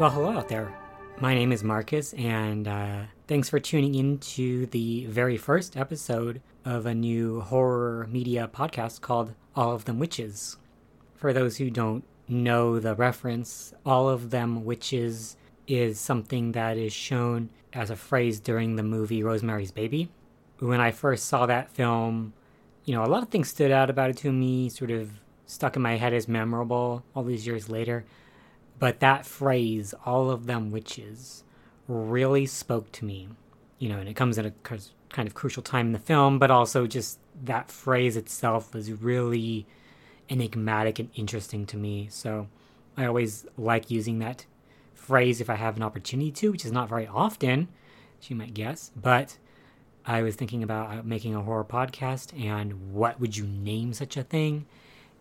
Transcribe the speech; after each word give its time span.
Well, 0.00 0.08
hello 0.08 0.30
out 0.30 0.48
there. 0.48 0.72
My 1.18 1.34
name 1.34 1.52
is 1.52 1.62
Marcus, 1.62 2.14
and 2.14 2.66
uh, 2.66 3.02
thanks 3.28 3.50
for 3.50 3.60
tuning 3.60 3.94
in 3.94 4.16
to 4.16 4.64
the 4.64 5.04
very 5.04 5.36
first 5.36 5.76
episode 5.76 6.40
of 6.64 6.86
a 6.86 6.94
new 6.94 7.42
horror 7.42 8.08
media 8.10 8.48
podcast 8.50 9.02
called 9.02 9.34
All 9.54 9.74
of 9.74 9.84
Them 9.84 9.98
Witches. 9.98 10.56
For 11.16 11.34
those 11.34 11.58
who 11.58 11.68
don't 11.68 12.02
know 12.28 12.80
the 12.80 12.94
reference, 12.94 13.74
All 13.84 14.08
of 14.08 14.30
Them 14.30 14.64
Witches 14.64 15.36
is 15.66 16.00
something 16.00 16.52
that 16.52 16.78
is 16.78 16.94
shown 16.94 17.50
as 17.74 17.90
a 17.90 17.94
phrase 17.94 18.40
during 18.40 18.76
the 18.76 18.82
movie 18.82 19.22
Rosemary's 19.22 19.70
Baby. 19.70 20.08
When 20.60 20.80
I 20.80 20.92
first 20.92 21.26
saw 21.26 21.44
that 21.44 21.72
film, 21.72 22.32
you 22.86 22.94
know, 22.94 23.04
a 23.04 23.12
lot 23.12 23.22
of 23.22 23.28
things 23.28 23.50
stood 23.50 23.70
out 23.70 23.90
about 23.90 24.08
it 24.08 24.16
to 24.16 24.32
me, 24.32 24.70
sort 24.70 24.92
of 24.92 25.10
stuck 25.44 25.76
in 25.76 25.82
my 25.82 25.98
head 25.98 26.14
as 26.14 26.26
memorable 26.26 27.04
all 27.14 27.22
these 27.22 27.46
years 27.46 27.68
later. 27.68 28.06
But 28.80 28.98
that 29.00 29.24
phrase, 29.24 29.94
all 30.04 30.30
of 30.30 30.46
them 30.46 30.72
witches, 30.72 31.44
really 31.86 32.46
spoke 32.46 32.90
to 32.92 33.04
me. 33.04 33.28
You 33.78 33.90
know, 33.90 33.98
and 33.98 34.08
it 34.08 34.16
comes 34.16 34.38
at 34.38 34.46
a 34.46 34.52
kind 34.62 35.28
of 35.28 35.34
crucial 35.34 35.62
time 35.62 35.86
in 35.86 35.92
the 35.92 35.98
film, 35.98 36.38
but 36.40 36.50
also 36.50 36.86
just 36.86 37.18
that 37.44 37.70
phrase 37.70 38.16
itself 38.16 38.74
was 38.74 38.90
really 38.92 39.66
enigmatic 40.28 40.98
and 40.98 41.10
interesting 41.14 41.66
to 41.66 41.76
me. 41.76 42.08
So 42.10 42.48
I 42.96 43.06
always 43.06 43.46
like 43.56 43.90
using 43.90 44.18
that 44.18 44.46
phrase 44.94 45.40
if 45.40 45.50
I 45.50 45.54
have 45.54 45.76
an 45.76 45.82
opportunity 45.82 46.30
to, 46.32 46.52
which 46.52 46.64
is 46.64 46.72
not 46.72 46.88
very 46.88 47.06
often, 47.06 47.68
as 48.20 48.30
you 48.30 48.36
might 48.36 48.54
guess. 48.54 48.90
But 48.94 49.38
I 50.06 50.22
was 50.22 50.36
thinking 50.36 50.62
about 50.62 50.98
uh, 50.98 51.02
making 51.02 51.34
a 51.34 51.42
horror 51.42 51.64
podcast 51.64 52.38
and 52.38 52.92
what 52.92 53.20
would 53.20 53.36
you 53.36 53.46
name 53.46 53.92
such 53.92 54.16
a 54.16 54.22
thing? 54.22 54.66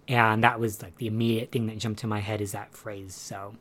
And 0.09 0.43
that 0.43 0.59
was 0.59 0.81
like 0.81 0.97
the 0.97 1.05
immediate 1.05 1.51
thing 1.51 1.67
that 1.67 1.77
jumped 1.77 1.99
to 1.99 2.07
my 2.07 2.19
head 2.19 2.41
is 2.41 2.51
that 2.51 2.73
phrase. 2.73 3.13
So 3.13 3.55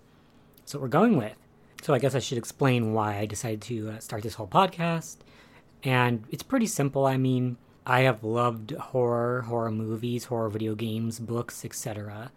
that's 0.57 0.75
what 0.75 0.83
we're 0.83 0.89
going 0.89 1.19
with. 1.19 1.37
So 1.83 1.93
I 1.93 1.99
guess 1.99 2.15
I 2.15 2.21
should 2.21 2.39
explain 2.39 2.95
why 2.95 3.19
I 3.19 3.27
decided 3.27 3.61
to 3.63 3.91
uh, 3.91 3.99
start 3.99 4.23
this 4.23 4.35
whole 4.35 4.49
podcast. 4.49 5.19
And 5.85 6.25
it's 6.31 6.43
pretty 6.43 6.67
simple. 6.67 7.07
I 7.07 7.19
mean, 7.19 7.59
I 7.87 8.01
have 8.01 8.25
loved 8.25 8.73
horror, 8.73 9.43
horror 9.43 9.71
movies, 9.71 10.25
horror 10.25 10.49
video 10.49 10.75
games, 10.75 11.21
books, 11.21 11.67
etc. 11.67 12.33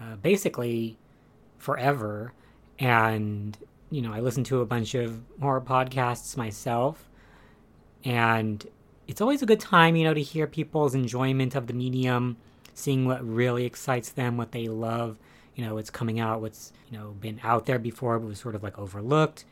Uh, 0.00 0.16
basically, 0.16 0.96
forever. 1.58 2.32
And, 2.78 3.56
you 3.90 4.00
know, 4.00 4.14
I 4.14 4.20
listen 4.20 4.44
to 4.44 4.62
a 4.62 4.66
bunch 4.66 4.94
of 4.94 5.20
horror 5.40 5.60
podcasts 5.60 6.38
myself. 6.38 7.08
And 8.02 8.66
it's 9.06 9.20
always 9.20 9.42
a 9.42 9.46
good 9.46 9.60
time, 9.60 9.94
you 9.94 10.04
know, 10.04 10.14
to 10.14 10.22
hear 10.22 10.46
people's 10.46 10.94
enjoyment 10.94 11.54
of 11.54 11.66
the 11.66 11.74
medium 11.74 12.38
seeing 12.74 13.06
what 13.06 13.26
really 13.26 13.64
excites 13.64 14.10
them, 14.10 14.36
what 14.36 14.52
they 14.52 14.68
love. 14.68 15.18
You 15.54 15.64
know, 15.64 15.74
what's 15.74 15.90
coming 15.90 16.18
out, 16.18 16.40
what's, 16.40 16.72
you 16.90 16.98
know, 16.98 17.10
been 17.20 17.38
out 17.42 17.66
there 17.66 17.78
before 17.78 18.18
but 18.18 18.28
was 18.28 18.38
sort 18.38 18.54
of 18.54 18.62
like 18.62 18.78
overlooked. 18.78 19.44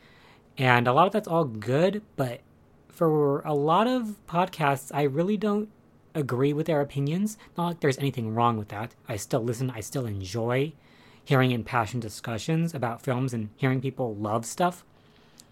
And 0.57 0.87
a 0.87 0.93
lot 0.93 1.07
of 1.07 1.13
that's 1.13 1.27
all 1.27 1.45
good, 1.45 2.01
but 2.15 2.41
for 2.89 3.41
a 3.41 3.53
lot 3.53 3.87
of 3.87 4.15
podcasts, 4.27 4.91
I 4.93 5.03
really 5.03 5.37
don't 5.37 5.69
agree 6.13 6.53
with 6.53 6.65
their 6.65 6.81
opinions. 6.81 7.37
Not 7.57 7.67
like 7.67 7.79
there's 7.79 7.97
anything 7.97 8.33
wrong 8.33 8.57
with 8.57 8.69
that. 8.69 8.95
I 9.07 9.15
still 9.15 9.41
listen, 9.41 9.69
I 9.69 9.79
still 9.79 10.05
enjoy 10.05 10.73
hearing 11.23 11.51
impassioned 11.51 12.01
discussions 12.01 12.73
about 12.73 13.01
films 13.01 13.33
and 13.33 13.49
hearing 13.55 13.79
people 13.79 14.15
love 14.15 14.45
stuff. 14.45 14.83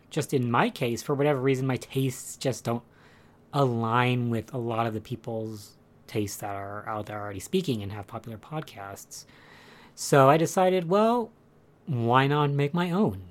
Just 0.09 0.33
in 0.33 0.49
my 0.49 0.69
case, 0.69 1.03
for 1.03 1.13
whatever 1.13 1.39
reason, 1.39 1.67
my 1.67 1.77
tastes 1.77 2.35
just 2.35 2.63
don't 2.63 2.83
align 3.53 4.29
with 4.29 4.53
a 4.53 4.57
lot 4.57 4.87
of 4.87 4.93
the 4.93 5.01
people's 5.01 5.77
tastes 6.09 6.37
that 6.37 6.55
are 6.55 6.85
out 6.87 7.05
there 7.05 7.21
already 7.21 7.39
speaking 7.39 7.81
and 7.81 7.93
have 7.93 8.07
popular 8.07 8.37
podcasts. 8.37 9.25
So 9.95 10.29
I 10.29 10.35
decided, 10.35 10.89
well, 10.89 11.31
why 11.85 12.27
not 12.27 12.51
make 12.51 12.73
my 12.73 12.91
own? 12.91 13.21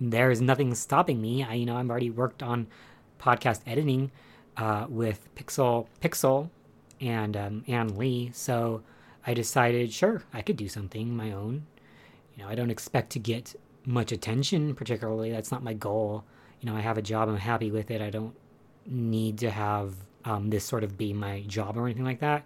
There's 0.00 0.40
nothing 0.40 0.74
stopping 0.74 1.20
me. 1.20 1.42
I, 1.42 1.54
you 1.54 1.66
know, 1.66 1.76
I've 1.76 1.90
already 1.90 2.10
worked 2.10 2.42
on 2.42 2.68
podcast 3.18 3.60
editing 3.66 4.12
uh, 4.56 4.86
with 4.88 5.28
Pixel 5.34 5.86
Pixel 6.00 6.50
and 7.00 7.36
um, 7.36 7.64
Ann 7.66 7.96
Lee, 7.96 8.30
so 8.32 8.82
I 9.26 9.34
decided, 9.34 9.92
sure, 9.92 10.22
I 10.32 10.42
could 10.42 10.56
do 10.56 10.68
something 10.68 11.16
my 11.16 11.32
own. 11.32 11.66
You 12.34 12.42
know, 12.42 12.48
I 12.48 12.54
don't 12.54 12.70
expect 12.70 13.10
to 13.10 13.18
get 13.18 13.54
much 13.84 14.12
attention, 14.12 14.74
particularly. 14.74 15.30
That's 15.30 15.50
not 15.50 15.62
my 15.62 15.74
goal. 15.74 16.24
You 16.60 16.70
know, 16.70 16.76
I 16.76 16.80
have 16.80 16.98
a 16.98 17.02
job. 17.02 17.28
I'm 17.28 17.36
happy 17.36 17.70
with 17.70 17.90
it. 17.90 18.00
I 18.00 18.10
don't 18.10 18.34
need 18.86 19.38
to 19.38 19.50
have 19.50 19.94
um, 20.26 20.50
this 20.50 20.64
sort 20.64 20.84
of 20.84 20.98
be 20.98 21.12
my 21.12 21.42
job 21.46 21.78
or 21.78 21.86
anything 21.86 22.04
like 22.04 22.20
that. 22.20 22.44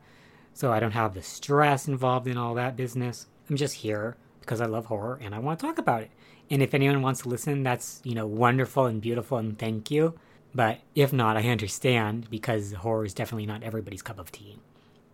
So 0.52 0.70
I 0.70 0.78
don't 0.78 0.92
have 0.92 1.14
the 1.14 1.22
stress 1.22 1.88
involved 1.88 2.28
in 2.28 2.36
all 2.36 2.54
that 2.54 2.76
business. 2.76 3.26
I'm 3.48 3.56
just 3.56 3.76
here 3.76 4.16
because 4.40 4.60
I 4.60 4.66
love 4.66 4.86
horror 4.86 5.18
and 5.22 5.34
I 5.34 5.38
want 5.38 5.58
to 5.58 5.66
talk 5.66 5.78
about 5.78 6.02
it. 6.02 6.10
And 6.50 6.62
if 6.62 6.74
anyone 6.74 7.02
wants 7.02 7.22
to 7.22 7.28
listen, 7.28 7.62
that's, 7.62 8.00
you 8.04 8.14
know, 8.14 8.26
wonderful 8.26 8.86
and 8.86 9.00
beautiful 9.00 9.38
and 9.38 9.58
thank 9.58 9.90
you. 9.90 10.14
But 10.54 10.80
if 10.94 11.12
not, 11.12 11.36
I 11.36 11.48
understand 11.48 12.28
because 12.28 12.72
horror 12.72 13.04
is 13.04 13.14
definitely 13.14 13.46
not 13.46 13.62
everybody's 13.62 14.02
cup 14.02 14.18
of 14.18 14.32
tea. 14.32 14.58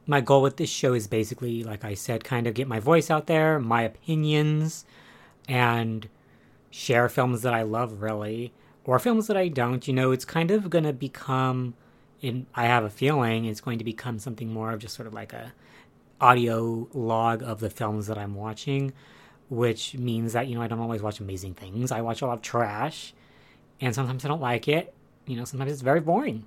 My 0.07 0.21
goal 0.21 0.41
with 0.41 0.57
this 0.57 0.71
show 0.71 0.95
is 0.95 1.07
basically, 1.07 1.63
like 1.63 1.85
I 1.85 1.95
said, 1.95 2.25
kind 2.25 2.47
of 2.47 2.55
get 2.55 2.69
my 2.69 2.81
voice 2.81 3.11
out 3.11 3.27
there, 3.27 3.59
my 3.59 3.83
opinions, 3.83 4.87
and 5.49 6.09
share 6.71 7.09
films 7.09 7.43
that 7.43 7.53
I 7.53 7.63
love, 7.63 8.01
really, 8.01 8.53
or 8.85 8.99
films 8.99 9.27
that 9.27 9.37
I 9.37 9.49
don't. 9.49 9.87
You 9.87 9.95
know, 9.95 10.13
it's 10.13 10.25
kind 10.25 10.51
of 10.51 10.71
going 10.71 10.85
to 10.85 10.93
become 10.93 11.75
I 12.55 12.67
have 12.67 12.85
a 12.85 12.91
feeling 12.91 13.45
it's 13.45 13.61
going 13.61 13.79
to 13.79 13.85
become 13.85 14.19
something 14.19 14.53
more 14.53 14.73
of 14.73 14.81
just 14.81 14.95
sort 14.95 15.07
of 15.07 15.15
like 15.15 15.33
a 15.33 15.53
audio 16.21 16.89
log 16.95 17.43
of 17.43 17.61
the 17.61 17.71
films 17.71 18.07
that 18.07 18.19
I'm 18.19 18.35
watching, 18.35 18.93
which 19.49 19.95
means 19.95 20.33
that, 20.33 20.49
you 20.49 20.55
know, 20.55 20.63
I 20.63 20.67
don't 20.67 20.81
always 20.81 21.03
watch 21.03 21.21
amazing 21.21 21.55
things. 21.55 21.93
I 21.93 22.01
watch 22.01 22.23
a 22.23 22.27
lot 22.27 22.35
of 22.35 22.43
trash, 22.43 23.13
and 23.81 23.95
sometimes 23.95 24.25
I 24.25 24.29
don't 24.29 24.41
like 24.41 24.69
it. 24.69 24.95
You 25.27 25.37
know, 25.37 25.45
sometimes 25.45 25.73
it's 25.73 25.83
very 25.83 26.01
boring. 26.01 26.47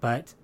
But 0.00 0.34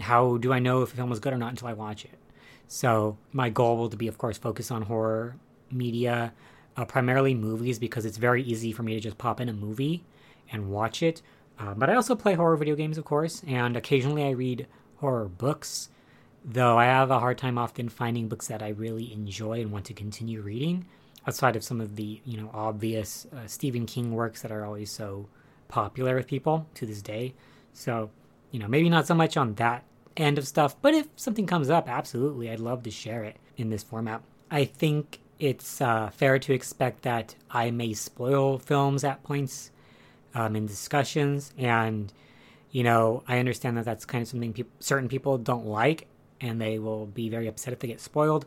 how 0.00 0.38
do 0.38 0.52
I 0.52 0.58
know 0.58 0.82
if 0.82 0.92
a 0.92 0.96
film 0.96 1.12
is 1.12 1.20
good 1.20 1.32
or 1.32 1.38
not 1.38 1.50
until 1.50 1.68
I 1.68 1.74
watch 1.74 2.04
it? 2.04 2.18
So 2.66 3.18
my 3.32 3.50
goal 3.50 3.76
will 3.76 3.88
be, 3.90 4.08
of 4.08 4.16
course, 4.16 4.38
focus 4.38 4.70
on 4.70 4.82
horror 4.82 5.36
media, 5.70 6.32
uh, 6.76 6.84
primarily 6.86 7.34
movies, 7.34 7.78
because 7.78 8.06
it's 8.06 8.16
very 8.16 8.42
easy 8.42 8.72
for 8.72 8.82
me 8.82 8.94
to 8.94 9.00
just 9.00 9.18
pop 9.18 9.40
in 9.40 9.48
a 9.48 9.52
movie 9.52 10.04
and 10.50 10.70
watch 10.70 11.02
it 11.02 11.20
uh, 11.58 11.74
but 11.74 11.90
I 11.90 11.94
also 11.94 12.14
play 12.14 12.34
horror 12.34 12.56
video 12.56 12.74
games, 12.74 12.98
of 12.98 13.04
course, 13.04 13.42
and 13.46 13.76
occasionally 13.76 14.24
I 14.24 14.30
read 14.30 14.66
horror 14.98 15.28
books, 15.28 15.88
though 16.44 16.78
I 16.78 16.84
have 16.84 17.10
a 17.10 17.20
hard 17.20 17.38
time 17.38 17.58
often 17.58 17.88
finding 17.88 18.28
books 18.28 18.48
that 18.48 18.62
I 18.62 18.68
really 18.68 19.12
enjoy 19.12 19.60
and 19.60 19.72
want 19.72 19.84
to 19.86 19.94
continue 19.94 20.40
reading, 20.40 20.86
outside 21.26 21.56
of 21.56 21.64
some 21.64 21.80
of 21.80 21.96
the, 21.96 22.20
you 22.24 22.36
know, 22.36 22.50
obvious 22.52 23.26
uh, 23.32 23.46
Stephen 23.46 23.86
King 23.86 24.12
works 24.14 24.42
that 24.42 24.52
are 24.52 24.64
always 24.64 24.90
so 24.90 25.28
popular 25.68 26.16
with 26.16 26.26
people 26.26 26.66
to 26.74 26.86
this 26.86 27.02
day. 27.02 27.34
So, 27.72 28.10
you 28.50 28.58
know, 28.58 28.68
maybe 28.68 28.88
not 28.88 29.06
so 29.06 29.14
much 29.14 29.36
on 29.36 29.54
that 29.54 29.84
end 30.16 30.38
of 30.38 30.46
stuff, 30.46 30.76
but 30.82 30.94
if 30.94 31.08
something 31.16 31.46
comes 31.46 31.70
up, 31.70 31.88
absolutely, 31.88 32.50
I'd 32.50 32.60
love 32.60 32.82
to 32.82 32.90
share 32.90 33.24
it 33.24 33.36
in 33.56 33.70
this 33.70 33.82
format. 33.82 34.22
I 34.50 34.64
think 34.64 35.20
it's 35.38 35.80
uh, 35.80 36.10
fair 36.10 36.38
to 36.38 36.52
expect 36.52 37.02
that 37.02 37.34
I 37.50 37.70
may 37.70 37.94
spoil 37.94 38.58
films 38.58 39.04
at 39.04 39.22
points 39.22 39.70
um, 40.34 40.56
in 40.56 40.66
discussions. 40.66 41.52
And, 41.58 42.12
you 42.70 42.82
know, 42.82 43.22
I 43.28 43.38
understand 43.38 43.76
that 43.76 43.84
that's 43.84 44.04
kind 44.04 44.22
of 44.22 44.28
something 44.28 44.52
pe- 44.52 44.64
certain 44.80 45.08
people 45.08 45.38
don't 45.38 45.66
like 45.66 46.08
and 46.40 46.60
they 46.60 46.78
will 46.78 47.06
be 47.06 47.28
very 47.28 47.46
upset 47.46 47.72
if 47.72 47.78
they 47.78 47.88
get 47.88 48.00
spoiled. 48.00 48.44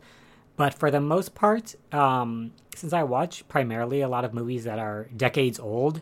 But 0.56 0.74
for 0.74 0.90
the 0.90 1.00
most 1.00 1.34
part, 1.34 1.74
um, 1.92 2.52
since 2.74 2.92
I 2.92 3.02
watch 3.02 3.46
primarily 3.48 4.00
a 4.00 4.08
lot 4.08 4.24
of 4.24 4.32
movies 4.32 4.64
that 4.64 4.78
are 4.78 5.08
decades 5.16 5.58
old, 5.60 6.00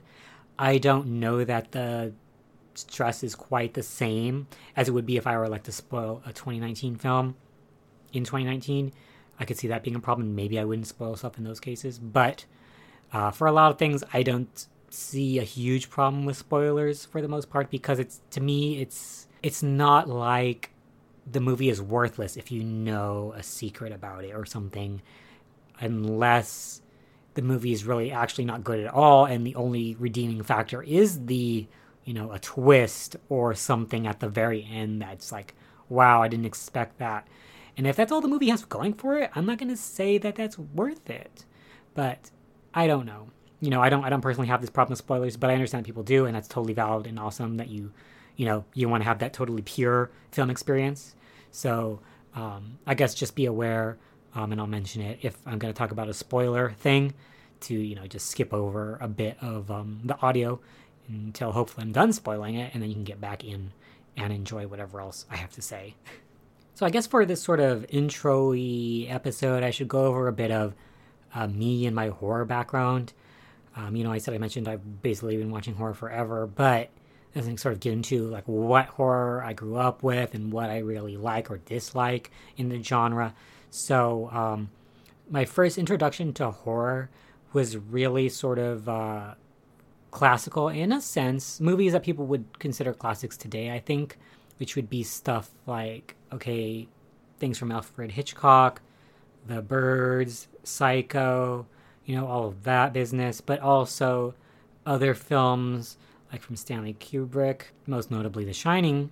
I 0.59 0.79
don't 0.79 1.19
know 1.19 1.45
that 1.45 1.73
the 1.73 2.13
stress 2.75 3.23
is 3.23 3.35
quite 3.35 3.75
the 3.75 3.83
same 3.83 4.47
as 4.77 4.89
it 4.89 4.93
would 4.93 5.07
be 5.07 5.17
if 5.17 5.27
I 5.27 5.37
were 5.37 5.49
like 5.49 5.65
to 5.65 5.73
spoil 5.73 6.23
a 6.25 6.33
2019 6.33 6.97
film 6.97 7.37
in 8.13 8.25
2019. 8.25 8.93
I 9.39 9.45
could 9.45 9.59
see 9.59 9.69
that 9.69 9.83
being 9.83 9.97
a 9.97 10.01
problem. 10.01 10.35
Maybe 10.35 10.59
I 10.59 10.65
wouldn't 10.65 10.87
spoil 10.87 11.17
stuff 11.17 11.39
in 11.39 11.45
those 11.45 11.61
cases. 11.61 11.99
But 11.99 12.45
uh, 13.13 13.33
for 13.33 13.47
a 13.47 13.53
lot 13.53 13.73
of 13.73 13.79
things, 13.79 14.05
I 14.13 14.23
don't 14.23 14.67
see 14.95 15.39
a 15.39 15.43
huge 15.43 15.91
problem 15.91 16.25
with 16.25 16.37
spoilers 16.37 17.05
for 17.05 17.21
the 17.21 17.29
most 17.29 17.51
part 17.51 17.71
because 17.71 17.99
it's 17.99 18.21
to 18.31 18.41
me 18.41 18.81
it's 18.81 19.27
it's 19.43 19.63
not 19.63 20.09
like 20.09 20.71
the 21.31 21.41
movie 21.41 21.69
is 21.69 21.81
worthless 21.81 22.37
if 22.37 22.51
you 22.51 22.63
know 22.63 23.33
a 23.37 23.43
secret 23.43 23.93
about 23.93 24.25
it 24.25 24.33
or 24.33 24.45
something 24.45 25.01
unless 25.81 26.83
the 27.35 27.43
movie 27.43 27.73
is 27.73 27.85
really 27.85 28.13
actually 28.13 28.45
not 28.45 28.63
good 28.63 28.81
at 28.81 28.93
all 28.93 29.25
and 29.25 29.47
the 29.47 29.55
only 29.57 29.97
redeeming 29.99 30.43
factor 30.43 30.83
is 30.83 31.27
the 31.27 31.67
you 32.05 32.15
know 32.15 32.33
a 32.33 32.39
twist 32.39 33.17
or 33.29 33.55
something 33.55 34.07
at 34.07 34.21
the 34.21 34.29
very 34.29 34.67
end 34.71 35.03
that's 35.03 35.33
like 35.33 35.55
wow 35.89 36.23
i 36.23 36.29
didn't 36.29 36.47
expect 36.47 36.99
that. 36.99 37.27
And 37.77 37.89
if 37.89 37.97
that's 37.97 38.13
all 38.13 38.21
the 38.21 38.29
movie 38.29 38.51
has 38.51 38.65
going 38.65 38.95
for 38.95 39.19
it 39.19 39.31
i'm 39.35 39.47
not 39.47 39.59
going 39.59 39.71
to 39.71 39.77
say 39.77 40.19
that 40.19 40.37
that's 40.37 40.59
worth 40.59 41.11
it. 41.11 41.45
But 41.95 42.31
i 42.73 42.87
don't 42.87 43.07
know 43.07 43.31
you 43.65 43.71
know, 43.71 43.83
I 43.87 43.89
don't 43.89 44.05
I 44.05 44.11
don't 44.11 44.21
personally 44.21 44.49
have 44.49 44.61
this 44.61 44.71
problem 44.71 44.93
with 44.93 44.99
spoilers, 44.99 45.37
but 45.37 45.51
I 45.51 45.55
understand 45.55 45.87
people 45.87 46.03
do, 46.03 46.27
and 46.27 46.35
that's 46.37 46.49
totally 46.49 46.75
valid 46.75 47.07
and 47.07 47.19
awesome 47.19 47.57
that 47.57 47.69
you, 47.69 47.93
you 48.37 48.47
know, 48.47 48.65
you 48.75 48.89
want 48.89 49.03
to 49.03 49.09
have 49.09 49.19
that 49.21 49.33
totally 49.33 49.63
pure 49.63 50.11
film 50.31 50.51
experience. 50.51 51.17
So 51.51 52.01
um, 52.35 52.79
I 52.87 52.95
guess 52.95 53.15
just 53.15 53.35
be 53.35 53.47
aware, 53.47 53.97
um, 54.35 54.53
and 54.53 54.61
I'll 54.61 54.67
mention 54.79 55.03
it 55.03 55.19
if 55.23 55.35
I'm 55.47 55.59
going 55.59 55.73
to 55.73 55.79
talk 55.79 55.93
about 55.93 56.09
a 56.09 56.15
spoiler 56.15 56.73
thing. 56.73 57.15
to, 57.65 57.75
you 57.75 57.95
know, 57.95 58.07
just 58.07 58.29
skip 58.29 58.53
over 58.53 58.99
a 59.01 59.09
bit 59.09 59.37
of 59.41 59.71
um, 59.71 60.01
the 60.05 60.19
audio 60.21 60.61
until 61.09 61.53
hopefully 61.53 61.85
I'm 61.85 61.93
done 61.93 62.13
spoiling 62.13 62.55
it, 62.55 62.73
and 62.73 62.83
then 62.83 62.91
you 62.91 62.95
can 62.95 63.05
get 63.05 63.21
back 63.21 63.45
in 63.45 63.73
and 64.17 64.33
enjoy 64.33 64.67
whatever 64.67 65.01
else 65.01 65.27
I 65.31 65.37
have 65.37 65.53
to 65.53 65.63
say. 65.63 65.97
So 66.75 66.87
I 66.87 66.91
guess 66.91 67.07
for 67.07 67.25
this 67.25 67.43
sort 67.43 67.61
of 67.61 67.87
intro 67.89 68.53
episode, 68.53 69.63
I 69.63 69.71
should 69.71 69.89
go 69.89 70.07
over 70.07 70.29
a 70.29 70.33
bit 70.33 70.51
of 70.51 70.75
uh, 71.35 71.47
me 71.47 71.87
and 71.87 71.95
my 71.95 72.09
horror 72.09 72.45
background. 72.45 73.13
Um, 73.77 73.97
you 73.97 74.05
know, 74.05 74.13
I 74.13 74.19
said 74.19 74.35
I 74.35 74.39
mentioned 74.39 74.69
I've 74.69 75.03
basically 75.03 75.37
been 75.37 75.51
watching 75.51 75.75
horror 75.75 75.95
forever, 75.95 76.47
but 76.47 76.91
doesn't 77.35 77.59
sort 77.59 77.75
of 77.75 77.81
get 77.81 77.93
into 77.93 78.29
like 78.29 78.47
what 78.47 78.87
horror 78.87 79.43
I 79.43 79.53
grew 79.53 79.77
up 79.77 80.03
with 80.03 80.35
and 80.35 80.53
what 80.53 80.71
I 80.71 80.79
really 80.79 81.17
like 81.17 81.51
or 81.51 81.59
dislike 81.59 82.31
in 82.57 82.69
the 82.69 82.81
genre. 82.83 83.35
So 83.71 84.31
um, 84.31 84.71
my 85.29 85.45
first 85.45 85.77
introduction 85.77 86.33
to 86.35 86.53
horror 86.53 87.11
was 87.53 87.77
really 87.77 88.29
sort 88.29 88.59
of 88.59 88.89
uh, 88.89 89.35
classical 90.13 90.69
in 90.69 90.93
a 90.93 91.01
sense. 91.01 91.61
Movies 91.61 91.93
that 91.93 92.05
people 92.05 92.27
would 92.27 92.59
consider 92.61 92.95
classics 92.95 93.37
today, 93.37 93.73
I 93.73 93.81
think, 93.81 94.17
which 94.59 94.77
would 94.77 94.89
be 94.89 95.03
stuff 95.03 95.51
like 95.67 96.15
okay, 96.33 96.87
things 97.39 97.59
from 97.59 97.73
Alfred 97.73 98.13
Hitchcock, 98.13 98.81
The 99.47 99.61
Birds, 99.61 100.49
Psycho, 100.63 101.67
you 102.05 102.17
know, 102.17 102.27
all 102.27 102.47
of 102.47 102.65
that 102.65 102.93
business, 102.93 103.41
but 103.41 103.61
also 103.61 104.35
other 104.87 105.15
films 105.15 105.97
like 106.33 106.43
from 106.43 106.57
Stanley 106.57 106.95
Kubrick, 106.95 107.67
most 107.87 108.11
notably 108.11 108.45
The 108.45 108.53
Shining, 108.53 109.11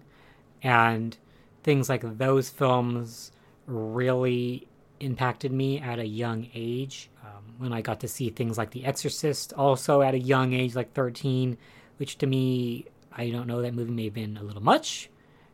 and 0.62 1.16
things 1.62 1.88
like 1.88 2.18
those 2.18 2.48
films 2.48 3.30
really 3.66 4.66
impacted 4.98 5.52
me 5.52 5.78
at 5.78 5.98
a 5.98 6.06
young 6.06 6.48
age. 6.54 7.10
Um, 7.22 7.54
when 7.58 7.72
I 7.72 7.80
got 7.80 8.00
to 8.00 8.08
see 8.08 8.30
things 8.30 8.58
like 8.58 8.72
The 8.72 8.84
Exorcist, 8.84 9.52
also 9.52 10.02
at 10.02 10.14
a 10.14 10.18
young 10.18 10.52
age, 10.52 10.74
like 10.74 10.92
13, 10.94 11.56
which 11.96 12.18
to 12.18 12.26
me, 12.26 12.86
I 13.12 13.30
don't 13.30 13.46
know, 13.46 13.62
that 13.62 13.74
movie 13.74 13.92
may 13.92 14.04
have 14.04 14.14
been 14.14 14.36
a 14.36 14.42
little 14.42 14.62
much 14.62 15.08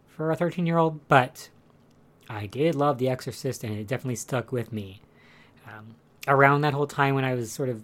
for 0.06 0.30
a 0.30 0.36
13 0.36 0.66
year 0.66 0.78
old, 0.78 1.06
but 1.08 1.50
I 2.28 2.46
did 2.46 2.74
love 2.74 2.98
The 2.98 3.08
Exorcist 3.08 3.62
and 3.64 3.78
it 3.78 3.86
definitely 3.86 4.16
stuck 4.16 4.52
with 4.52 4.72
me. 4.72 5.02
Um, 5.66 5.96
around 6.28 6.60
that 6.60 6.74
whole 6.74 6.86
time 6.86 7.14
when 7.14 7.24
I 7.24 7.34
was 7.34 7.50
sort 7.50 7.68
of 7.68 7.82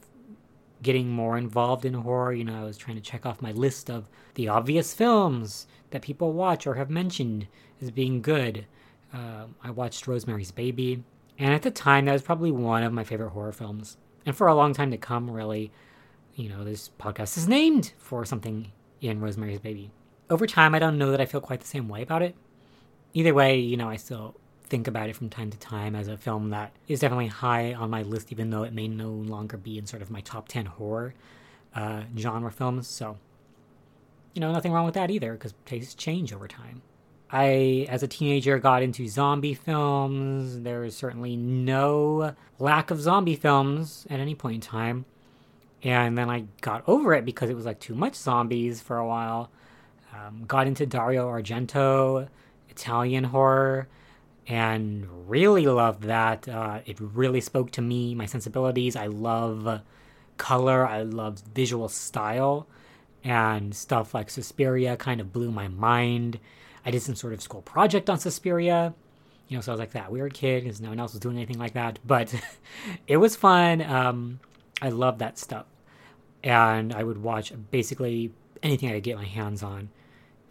getting 0.82 1.08
more 1.08 1.36
involved 1.36 1.84
in 1.84 1.94
horror. 1.94 2.32
You 2.32 2.44
know, 2.44 2.60
I 2.60 2.64
was 2.64 2.76
trying 2.76 2.96
to 2.96 3.02
check 3.02 3.26
off 3.26 3.42
my 3.42 3.52
list 3.52 3.90
of 3.90 4.08
the 4.34 4.48
obvious 4.48 4.94
films 4.94 5.66
that 5.90 6.02
people 6.02 6.32
watch 6.32 6.66
or 6.66 6.74
have 6.74 6.90
mentioned 6.90 7.48
as 7.80 7.90
being 7.90 8.22
good. 8.22 8.66
Uh, 9.12 9.46
I 9.62 9.70
watched 9.70 10.06
Rosemary's 10.06 10.50
Baby, 10.50 11.02
and 11.38 11.54
at 11.54 11.62
the 11.62 11.70
time, 11.70 12.04
that 12.04 12.12
was 12.12 12.22
probably 12.22 12.50
one 12.50 12.82
of 12.82 12.92
my 12.92 13.04
favorite 13.04 13.30
horror 13.30 13.52
films. 13.52 13.96
And 14.26 14.36
for 14.36 14.46
a 14.46 14.54
long 14.54 14.72
time 14.72 14.90
to 14.90 14.96
come, 14.96 15.30
really, 15.30 15.70
you 16.34 16.48
know, 16.48 16.64
this 16.64 16.90
podcast 16.98 17.36
is 17.36 17.48
named 17.48 17.92
for 17.98 18.24
something 18.24 18.72
in 19.00 19.20
Rosemary's 19.20 19.60
Baby. 19.60 19.90
Over 20.30 20.46
time, 20.46 20.74
I 20.74 20.78
don't 20.78 20.98
know 20.98 21.10
that 21.10 21.20
I 21.20 21.26
feel 21.26 21.40
quite 21.40 21.60
the 21.60 21.66
same 21.66 21.88
way 21.88 22.02
about 22.02 22.22
it. 22.22 22.34
Either 23.12 23.34
way, 23.34 23.58
you 23.58 23.76
know, 23.76 23.88
I 23.88 23.96
still 23.96 24.34
think 24.66 24.88
about 24.88 25.08
it 25.08 25.16
from 25.16 25.28
time 25.28 25.50
to 25.50 25.58
time 25.58 25.94
as 25.94 26.08
a 26.08 26.16
film 26.16 26.50
that 26.50 26.72
is 26.88 27.00
definitely 27.00 27.26
high 27.26 27.74
on 27.74 27.90
my 27.90 28.02
list, 28.02 28.32
even 28.32 28.50
though 28.50 28.62
it 28.62 28.72
may 28.72 28.88
no 28.88 29.10
longer 29.10 29.56
be 29.56 29.78
in 29.78 29.86
sort 29.86 30.02
of 30.02 30.10
my 30.10 30.20
top 30.20 30.48
10 30.48 30.66
horror 30.66 31.14
uh, 31.74 32.02
genre 32.16 32.50
films. 32.50 32.88
So, 32.88 33.18
you 34.32 34.40
know, 34.40 34.52
nothing 34.52 34.72
wrong 34.72 34.84
with 34.84 34.94
that 34.94 35.10
either, 35.10 35.32
because 35.32 35.54
tastes 35.64 35.94
change 35.94 36.32
over 36.32 36.48
time. 36.48 36.82
I, 37.30 37.86
as 37.88 38.02
a 38.02 38.08
teenager, 38.08 38.58
got 38.58 38.82
into 38.82 39.08
zombie 39.08 39.54
films. 39.54 40.60
There 40.60 40.80
was 40.80 40.96
certainly 40.96 41.36
no 41.36 42.34
lack 42.58 42.90
of 42.90 43.00
zombie 43.00 43.36
films 43.36 44.06
at 44.08 44.20
any 44.20 44.34
point 44.34 44.56
in 44.56 44.60
time. 44.60 45.04
And 45.82 46.16
then 46.16 46.30
I 46.30 46.44
got 46.62 46.84
over 46.86 47.12
it 47.12 47.24
because 47.24 47.50
it 47.50 47.54
was 47.54 47.66
like 47.66 47.80
too 47.80 47.94
much 47.94 48.14
zombies 48.14 48.80
for 48.80 48.96
a 48.96 49.06
while. 49.06 49.50
Um, 50.14 50.44
got 50.46 50.66
into 50.66 50.86
Dario 50.86 51.28
Argento, 51.28 52.28
Italian 52.70 53.24
horror 53.24 53.88
and 54.46 55.28
really 55.28 55.66
loved 55.66 56.02
that. 56.04 56.48
Uh, 56.48 56.80
it 56.86 56.98
really 57.00 57.40
spoke 57.40 57.70
to 57.72 57.82
me, 57.82 58.14
my 58.14 58.26
sensibilities. 58.26 58.96
I 58.96 59.06
love 59.06 59.80
color, 60.36 60.86
I 60.86 61.02
love 61.02 61.42
visual 61.54 61.88
style, 61.88 62.66
and 63.22 63.74
stuff 63.74 64.14
like 64.14 64.30
Suspiria 64.30 64.96
kind 64.96 65.20
of 65.20 65.32
blew 65.32 65.50
my 65.50 65.68
mind. 65.68 66.38
I 66.84 66.90
did 66.90 67.02
some 67.02 67.14
sort 67.14 67.32
of 67.32 67.40
school 67.40 67.62
project 67.62 68.10
on 68.10 68.18
Suspiria. 68.18 68.94
You 69.48 69.56
know, 69.56 69.60
so 69.60 69.72
I 69.72 69.74
was 69.74 69.80
like 69.80 69.92
that 69.92 70.10
weird 70.10 70.34
kid 70.34 70.64
because 70.64 70.80
no 70.80 70.88
one 70.88 71.00
else 71.00 71.12
was 71.12 71.20
doing 71.20 71.36
anything 71.36 71.58
like 71.58 71.74
that. 71.74 71.98
But 72.06 72.34
it 73.06 73.16
was 73.16 73.36
fun. 73.36 73.82
Um, 73.82 74.40
I 74.82 74.90
love 74.90 75.18
that 75.18 75.38
stuff. 75.38 75.66
And 76.42 76.92
I 76.92 77.02
would 77.02 77.22
watch 77.22 77.52
basically 77.70 78.32
anything 78.62 78.90
I 78.90 78.94
could 78.94 79.02
get 79.02 79.16
my 79.16 79.24
hands 79.24 79.62
on 79.62 79.88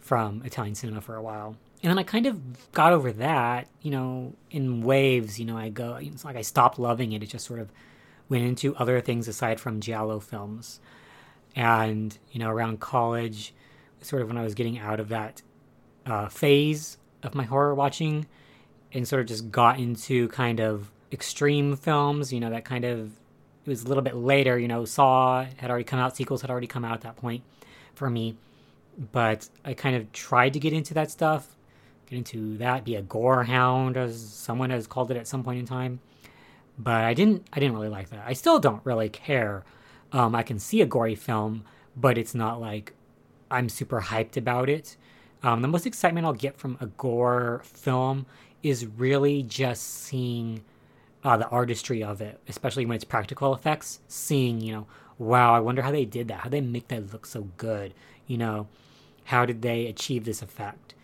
from 0.00 0.42
Italian 0.44 0.74
cinema 0.74 1.00
for 1.00 1.14
a 1.14 1.22
while 1.22 1.56
and 1.84 1.90
then 1.90 1.98
I 1.98 2.02
kind 2.02 2.24
of 2.24 2.72
got 2.72 2.94
over 2.94 3.12
that, 3.12 3.68
you 3.82 3.90
know, 3.90 4.32
in 4.50 4.80
waves. 4.80 5.38
You 5.38 5.44
know, 5.44 5.58
I 5.58 5.68
go, 5.68 5.96
it's 6.00 6.24
like 6.24 6.34
I 6.34 6.40
stopped 6.40 6.78
loving 6.78 7.12
it. 7.12 7.22
It 7.22 7.26
just 7.26 7.44
sort 7.44 7.60
of 7.60 7.70
went 8.30 8.42
into 8.42 8.74
other 8.76 9.02
things 9.02 9.28
aside 9.28 9.60
from 9.60 9.80
giallo 9.80 10.18
films. 10.18 10.80
And 11.54 12.16
you 12.32 12.40
know, 12.40 12.48
around 12.48 12.80
college, 12.80 13.52
sort 14.00 14.22
of 14.22 14.28
when 14.28 14.38
I 14.38 14.42
was 14.42 14.54
getting 14.54 14.78
out 14.78 14.98
of 14.98 15.10
that 15.10 15.42
uh, 16.06 16.28
phase 16.28 16.96
of 17.22 17.34
my 17.34 17.44
horror 17.44 17.74
watching, 17.74 18.26
and 18.94 19.06
sort 19.06 19.20
of 19.20 19.28
just 19.28 19.50
got 19.50 19.78
into 19.78 20.28
kind 20.28 20.60
of 20.60 20.90
extreme 21.12 21.76
films. 21.76 22.32
You 22.32 22.40
know, 22.40 22.48
that 22.48 22.64
kind 22.64 22.86
of 22.86 23.12
it 23.66 23.68
was 23.68 23.84
a 23.84 23.88
little 23.88 24.02
bit 24.02 24.16
later. 24.16 24.58
You 24.58 24.68
know, 24.68 24.86
Saw 24.86 25.44
had 25.58 25.68
already 25.68 25.84
come 25.84 26.00
out, 26.00 26.16
sequels 26.16 26.40
had 26.40 26.50
already 26.50 26.66
come 26.66 26.82
out 26.82 26.94
at 26.94 27.02
that 27.02 27.16
point 27.16 27.44
for 27.94 28.08
me. 28.08 28.38
But 29.12 29.50
I 29.66 29.74
kind 29.74 29.96
of 29.96 30.10
tried 30.12 30.54
to 30.54 30.58
get 30.58 30.72
into 30.72 30.94
that 30.94 31.10
stuff 31.10 31.54
get 32.06 32.16
into 32.16 32.56
that, 32.58 32.84
be 32.84 32.96
a 32.96 33.02
gore 33.02 33.44
hound, 33.44 33.96
as 33.96 34.20
someone 34.20 34.70
has 34.70 34.86
called 34.86 35.10
it 35.10 35.16
at 35.16 35.26
some 35.26 35.42
point 35.42 35.58
in 35.58 35.66
time. 35.66 36.00
But 36.78 37.04
I 37.04 37.14
didn't. 37.14 37.46
I 37.52 37.60
didn't 37.60 37.74
really 37.74 37.88
like 37.88 38.10
that. 38.10 38.24
I 38.26 38.32
still 38.32 38.58
don't 38.58 38.84
really 38.84 39.08
care. 39.08 39.64
Um, 40.12 40.34
I 40.34 40.42
can 40.42 40.58
see 40.58 40.80
a 40.80 40.86
gory 40.86 41.14
film, 41.14 41.64
but 41.96 42.18
it's 42.18 42.34
not 42.34 42.60
like 42.60 42.94
I'm 43.50 43.68
super 43.68 44.00
hyped 44.00 44.36
about 44.36 44.68
it. 44.68 44.96
Um, 45.42 45.62
the 45.62 45.68
most 45.68 45.86
excitement 45.86 46.26
I'll 46.26 46.32
get 46.32 46.56
from 46.56 46.78
a 46.80 46.86
gore 46.86 47.62
film 47.64 48.26
is 48.62 48.86
really 48.86 49.42
just 49.42 49.82
seeing 49.82 50.64
uh, 51.22 51.36
the 51.36 51.48
artistry 51.48 52.02
of 52.02 52.20
it, 52.20 52.40
especially 52.48 52.86
when 52.86 52.96
it's 52.96 53.04
practical 53.04 53.54
effects. 53.54 54.00
Seeing, 54.08 54.60
you 54.60 54.72
know, 54.72 54.86
wow, 55.18 55.54
I 55.54 55.60
wonder 55.60 55.82
how 55.82 55.92
they 55.92 56.04
did 56.04 56.28
that. 56.28 56.40
How 56.40 56.48
they 56.48 56.60
make 56.60 56.88
that 56.88 57.12
look 57.12 57.26
so 57.26 57.48
good. 57.56 57.94
You 58.26 58.38
know, 58.38 58.68
how 59.24 59.46
did 59.46 59.62
they 59.62 59.86
achieve 59.86 60.24
this 60.24 60.42
effect? 60.42 60.94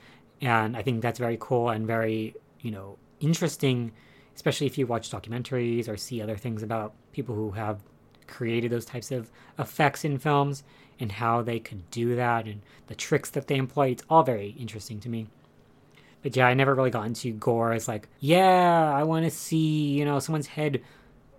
And 0.40 0.76
I 0.76 0.82
think 0.82 1.02
that's 1.02 1.18
very 1.18 1.36
cool 1.40 1.70
and 1.70 1.86
very 1.86 2.34
you 2.60 2.70
know 2.70 2.98
interesting, 3.20 3.92
especially 4.34 4.66
if 4.66 4.78
you 4.78 4.86
watch 4.86 5.10
documentaries 5.10 5.88
or 5.88 5.96
see 5.96 6.22
other 6.22 6.36
things 6.36 6.62
about 6.62 6.94
people 7.12 7.34
who 7.34 7.50
have 7.52 7.80
created 8.26 8.70
those 8.70 8.84
types 8.84 9.10
of 9.10 9.30
effects 9.58 10.04
in 10.04 10.18
films 10.18 10.62
and 10.98 11.12
how 11.12 11.42
they 11.42 11.58
could 11.58 11.90
do 11.90 12.16
that 12.16 12.46
and 12.46 12.62
the 12.86 12.94
tricks 12.94 13.30
that 13.30 13.46
they 13.46 13.56
employ. 13.56 13.88
It's 13.88 14.04
all 14.08 14.22
very 14.22 14.50
interesting 14.50 15.00
to 15.00 15.08
me. 15.08 15.26
But 16.22 16.36
yeah, 16.36 16.46
I 16.46 16.54
never 16.54 16.74
really 16.74 16.90
got 16.90 17.06
into 17.06 17.32
gore 17.32 17.72
as 17.72 17.88
like, 17.88 18.08
yeah, 18.20 18.92
I 18.94 19.02
want 19.04 19.24
to 19.24 19.30
see, 19.30 19.88
you 19.98 20.04
know, 20.04 20.18
someone's 20.18 20.46
head 20.46 20.82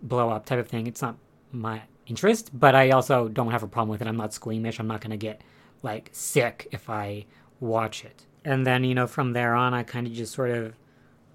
blow 0.02 0.30
up 0.30 0.46
type 0.46 0.60
of 0.60 0.68
thing. 0.68 0.88
It's 0.88 1.02
not 1.02 1.18
my 1.52 1.84
interest, 2.08 2.50
but 2.54 2.74
I 2.76 2.90
also 2.90 3.28
don't 3.28 3.52
have 3.52 3.64
a 3.64 3.68
problem 3.68 3.90
with 3.90 4.02
it. 4.02 4.08
I'm 4.08 4.18
not 4.18 4.34
squeamish. 4.34 4.80
I'm 4.80 4.88
not 4.88 5.02
going 5.02 5.12
to 5.12 5.18
get 5.18 5.42
like 5.84 6.10
sick 6.12 6.68
if 6.72 6.90
I 6.90 7.26
watch 7.60 8.04
it 8.04 8.26
and 8.44 8.66
then 8.66 8.84
you 8.84 8.96
know 8.96 9.08
from 9.08 9.34
there 9.34 9.54
on 9.54 9.74
i 9.74 9.84
kind 9.84 10.08
of 10.08 10.14
just 10.14 10.34
sort 10.34 10.50
of 10.50 10.74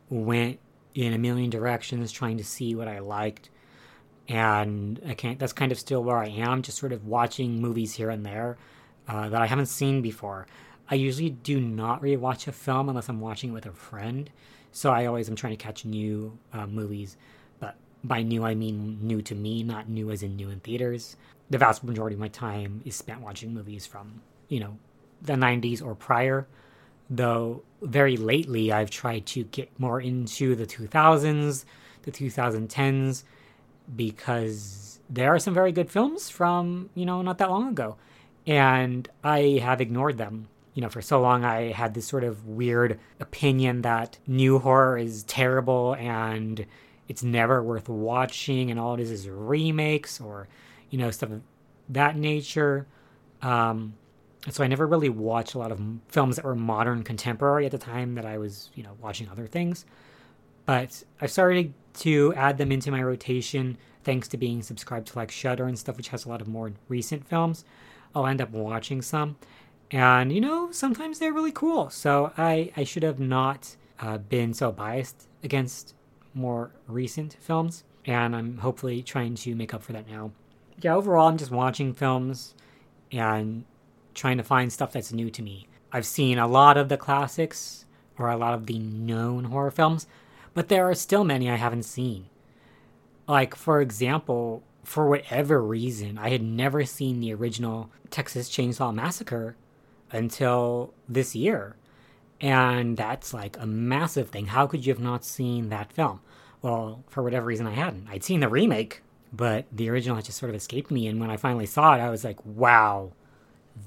went 0.09 0.59
in 0.95 1.13
a 1.13 1.19
million 1.19 1.51
directions 1.51 2.11
trying 2.11 2.39
to 2.39 2.45
see 2.45 2.75
what 2.75 2.89
i 2.89 2.99
liked. 2.99 3.51
And 4.29 5.01
i 5.07 5.15
can't 5.15 5.39
that's 5.39 5.53
kind 5.53 5.71
of 5.71 5.79
still 5.79 6.03
where 6.03 6.17
i 6.17 6.29
am 6.29 6.63
just 6.63 6.79
sort 6.79 6.93
of 6.93 7.07
watching 7.07 7.61
movies 7.61 7.95
here 7.95 8.11
and 8.11 8.25
there 8.27 8.57
uh, 9.07 9.29
that 9.29 9.43
i 9.43 9.47
haven't 9.47 9.67
seen 9.67 10.03
before. 10.03 10.47
I 10.89 10.95
usually 10.95 11.31
do 11.31 11.61
not 11.61 12.01
rewatch 12.03 12.47
a 12.49 12.53
film 12.53 12.89
unless 12.89 13.09
i'm 13.09 13.21
watching 13.21 13.51
it 13.51 13.55
with 13.55 13.67
a 13.67 13.73
friend. 13.73 14.31
So 14.73 14.91
i 14.91 15.07
always 15.07 15.29
am 15.29 15.37
trying 15.37 15.57
to 15.57 15.65
catch 15.65 15.85
new 15.85 16.39
uh, 16.53 16.67
movies. 16.67 17.17
But 17.61 17.77
by 18.03 18.23
new 18.23 18.45
i 18.45 18.55
mean 18.55 18.99
new 19.01 19.23
to 19.23 19.35
me 19.35 19.63
not 19.63 19.89
new 19.89 20.11
as 20.11 20.23
in 20.25 20.35
new 20.35 20.51
in 20.51 20.61
theaters. 20.61 21.17
The 21.51 21.59
vast 21.59 21.85
majority 21.85 22.15
of 22.15 22.21
my 22.21 22.29
time 22.29 22.83
is 22.85 22.97
spent 22.97 23.21
watching 23.21 23.55
movies 23.55 23.87
from 23.87 24.23
you 24.49 24.59
know 24.59 24.79
the 25.23 25.35
90s 25.35 25.85
or 25.85 25.95
prior 25.95 26.49
though 27.09 27.63
very 27.83 28.17
lately 28.17 28.73
I've 28.73 28.91
tried 28.91 29.27
to 29.27 29.45
get 29.45 29.79
more 29.79 30.01
into 30.01 30.55
the 30.55 30.67
2000s, 30.67 31.65
the 32.03 32.11
2010s, 32.11 33.25
because 33.95 35.01
there 35.09 35.35
are 35.35 35.39
some 35.39 35.55
very 35.55 35.73
good 35.73 35.91
films 35.91 36.29
from, 36.29 36.91
you 36.95 37.07
know, 37.07 37.23
not 37.23 37.39
that 37.39 37.51
long 37.51 37.69
ago. 37.69 37.97
And 38.47 39.09
I 39.23 39.61
have 39.63 39.81
ignored 39.81 40.19
them. 40.19 40.49
You 40.75 40.83
know, 40.83 40.91
for 40.91 41.01
so 41.01 41.23
long 41.23 41.43
I 41.43 41.73
had 41.73 41.95
this 41.95 42.07
sort 42.07 42.23
of 42.23 42.47
weird 42.47 43.01
opinion 43.19 43.81
that 43.83 44.19
new 44.27 44.59
horror 44.59 44.99
is 44.99 45.23
terrible 45.23 45.95
and 45.99 46.67
it's 47.09 47.23
never 47.23 47.63
worth 47.63 47.89
watching, 47.89 48.71
and 48.71 48.79
all 48.79 48.95
it 48.95 49.01
is 49.01 49.11
is 49.11 49.29
remakes 49.29 50.21
or, 50.21 50.49
you 50.91 50.99
know, 50.99 51.11
stuff 51.11 51.31
of 51.31 51.43
that 51.89 52.17
nature. 52.17 52.87
Um, 53.43 53.95
so 54.51 54.63
I 54.63 54.69
never 54.69 54.87
really 54.87 55.09
watched 55.09 55.55
a 55.55 55.59
lot 55.59 55.73
of 55.73 55.81
films 56.09 56.37
that 56.37 56.45
were 56.45 56.55
modern 56.55 57.03
contemporary 57.03 57.67
at 57.67 57.73
the 57.73 57.79
time 57.79 58.15
that 58.15 58.25
I 58.25 58.39
was, 58.39 58.71
you 58.75 58.83
know, 58.83 58.97
watching 59.01 59.29
other 59.29 59.47
things. 59.47 59.85
But 60.67 61.03
I 61.21 61.27
started 61.27 61.75
to 61.95 62.35
add 62.35 62.59
them 62.59 62.73
into 62.73 62.91
my 62.91 63.03
rotation 63.03 63.79
thanks 64.05 64.29
to 64.29 64.37
being 64.37 64.63
subscribed 64.63 65.09
to 65.09 65.19
like 65.19 65.31
Shudder 65.31 65.67
and 65.67 65.79
stuff, 65.79 65.97
which 65.97 66.09
has 66.09 66.25
a 66.25 66.29
lot 66.29 66.41
of 66.41 66.49
more 66.49 66.73
recent 66.89 67.27
films. 67.27 67.65
I'll 68.15 68.27
end 68.27 68.41
up 68.41 68.51
watching 68.51 69.03
some, 69.03 69.37
and 69.91 70.33
you 70.33 70.41
know, 70.41 70.71
sometimes 70.73 71.19
they're 71.19 71.33
really 71.33 71.53
cool. 71.53 71.91
So 71.91 72.33
I 72.39 72.73
I 72.77 72.85
should 72.85 73.03
have 73.03 73.21
not 73.21 73.77
uh, 74.01 74.19
been 74.19 74.55
so 74.55 74.73
biased 74.73 75.29
against 75.43 75.95
more 76.35 76.71
recent 76.87 77.37
films, 77.41 77.85
and 78.05 78.35
I'm 78.35 78.59
hopefully 78.59 79.03
trying 79.03 79.35
to 79.37 79.55
make 79.55 79.75
up 79.75 79.83
for 79.83 79.93
that 79.93 80.09
now. 80.09 80.31
Yeah, 80.81 80.95
overall, 80.95 81.29
I'm 81.29 81.39
just 81.39 81.51
watching 81.51 81.93
films 81.93 82.55
and 83.13 83.65
trying 84.17 84.39
to 84.39 84.43
find 84.43 84.73
stuff 84.73 84.93
that's 84.93 85.13
new 85.13 85.31
to 85.31 85.43
me. 85.43 85.69
I've 85.93 86.07
seen 86.07 86.39
a 86.39 86.49
lot 86.49 86.77
of 86.77 86.89
the 86.89 86.97
classics 86.97 87.85
or 88.19 88.29
a 88.29 88.37
lot 88.37 88.55
of 88.55 88.67
the 88.67 88.79
known 88.79 89.45
horror 89.45 89.71
films, 89.71 90.07
but 90.55 90.69
there 90.69 90.89
are 90.89 90.95
still 90.95 91.23
many 91.23 91.49
I 91.49 91.57
haven't 91.57 91.85
seen. 91.85 92.27
Like, 93.29 93.55
for 93.55 93.81
example, 93.81 94.63
for 94.83 95.09
whatever 95.09 95.63
reason, 95.63 96.19
I 96.19 96.31
had 96.31 96.43
never 96.43 96.85
seen 96.85 97.21
the 97.21 97.35
original 97.35 97.91
Texas 98.11 98.49
Chainsaw 98.49 98.95
Massacre 98.95 99.57
until 100.11 100.95
this 101.09 101.37
year. 101.37 101.77
And 102.41 102.97
that's 102.97 103.35
like 103.35 103.57
a 103.59 103.67
massive 103.67 104.31
thing. 104.31 104.47
How 104.47 104.67
could 104.67 104.87
you 104.87 104.93
have 104.93 105.03
not 105.03 105.25
seen 105.25 105.69
that 105.69 105.93
film? 105.93 106.21
Well, 106.63 107.05
for 107.09 107.23
whatever 107.23 107.47
reason, 107.47 107.67
I 107.67 107.73
hadn't. 107.73 108.09
I'd 108.11 108.25
seen 108.25 108.41
the 108.41 108.49
remake, 108.49 109.03
but 109.33 109.67
the 109.73 109.91
original 109.91 110.17
had 110.17 110.25
just 110.25 110.39
sort 110.39 110.51
of 110.51 110.57
escaped 110.57 110.91
me. 110.91 111.07
And 111.07 111.21
when 111.21 111.31
I 111.31 111.37
finally 111.37 111.67
saw 111.67 111.95
it, 111.95 112.01
I 112.01 112.11
was 112.11 112.25
like, 112.25 112.45
wow, 112.45 113.13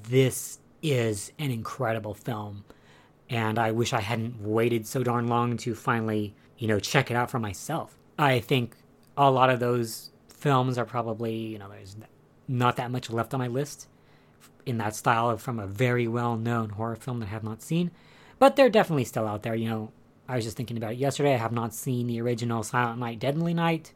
this 0.10 0.60
is 0.82 1.32
an 1.40 1.52
incredible 1.52 2.14
film. 2.14 2.64
And 3.30 3.60
I 3.60 3.72
wish 3.72 3.94
I 3.94 4.02
hadn't 4.02 4.42
waited 4.42 4.88
so 4.88 5.04
darn 5.04 5.28
long 5.28 5.58
to 5.58 5.76
finally, 5.76 6.34
you 6.58 6.68
know, 6.68 6.80
check 6.80 7.12
it 7.12 7.16
out 7.16 7.30
for 7.30 7.40
myself. 7.40 7.98
I 8.18 8.40
think 8.40 8.76
a 9.16 9.30
lot 9.30 9.50
of 9.50 9.60
those 9.60 10.12
films 10.28 10.78
are 10.78 10.86
probably, 10.86 11.36
you 11.36 11.60
know, 11.60 11.70
there's 11.70 11.96
not 12.48 12.78
that 12.78 12.92
much 12.92 13.10
left 13.10 13.34
on 13.34 13.40
my 13.40 13.48
list 13.48 13.88
in 14.66 14.78
that 14.78 14.96
style 14.96 15.38
from 15.38 15.60
a 15.60 15.68
very 15.68 16.08
well 16.08 16.38
known 16.38 16.70
horror 16.70 16.96
film 16.96 17.20
that 17.20 17.28
I 17.28 17.30
have 17.30 17.44
not 17.44 17.62
seen. 17.62 17.92
But 18.40 18.56
they're 18.56 18.70
definitely 18.70 19.06
still 19.06 19.28
out 19.28 19.44
there. 19.44 19.56
You 19.56 19.70
know, 19.70 19.92
I 20.28 20.36
was 20.36 20.46
just 20.46 20.58
thinking 20.58 20.78
about 20.78 20.94
it 20.94 20.98
yesterday. 20.98 21.34
I 21.34 21.38
have 21.38 21.52
not 21.52 21.74
seen 21.74 22.08
the 22.08 22.22
original 22.22 22.64
Silent 22.64 23.00
Night, 23.00 23.20
Deadly 23.20 23.54
Night. 23.54 23.94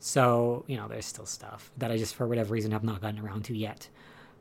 So, 0.00 0.64
you 0.66 0.76
know, 0.76 0.88
there's 0.88 1.06
still 1.06 1.26
stuff 1.26 1.70
that 1.76 1.90
I 1.90 1.96
just, 1.96 2.14
for 2.14 2.26
whatever 2.26 2.52
reason, 2.52 2.72
have 2.72 2.82
not 2.82 3.00
gotten 3.00 3.20
around 3.20 3.44
to 3.44 3.56
yet. 3.56 3.88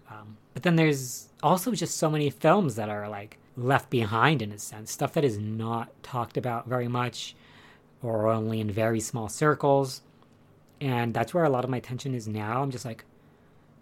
Um, 0.10 0.38
but 0.54 0.64
then 0.64 0.76
there's 0.76 1.30
also 1.44 1.72
just 1.72 1.98
so 1.98 2.10
many 2.10 2.30
films 2.30 2.76
that 2.76 2.90
are 2.90 3.08
like 3.08 3.38
left 3.56 3.90
behind 3.90 4.42
in 4.42 4.52
a 4.52 4.60
sense, 4.60 4.92
stuff 4.92 5.14
that 5.14 5.24
is 5.24 5.38
not 5.38 5.92
talked 6.04 6.38
about 6.38 6.68
very 6.68 6.88
much 6.88 7.36
or 8.02 8.28
only 8.28 8.60
in 8.60 8.72
very 8.72 9.00
small 9.00 9.30
circles. 9.30 10.02
And 10.82 11.14
that's 11.14 11.34
where 11.34 11.44
a 11.44 11.50
lot 11.50 11.64
of 11.64 11.70
my 11.70 11.78
attention 11.78 12.16
is 12.16 12.28
now. 12.28 12.62
I'm 12.62 12.72
just 12.72 12.86
like, 12.86 13.04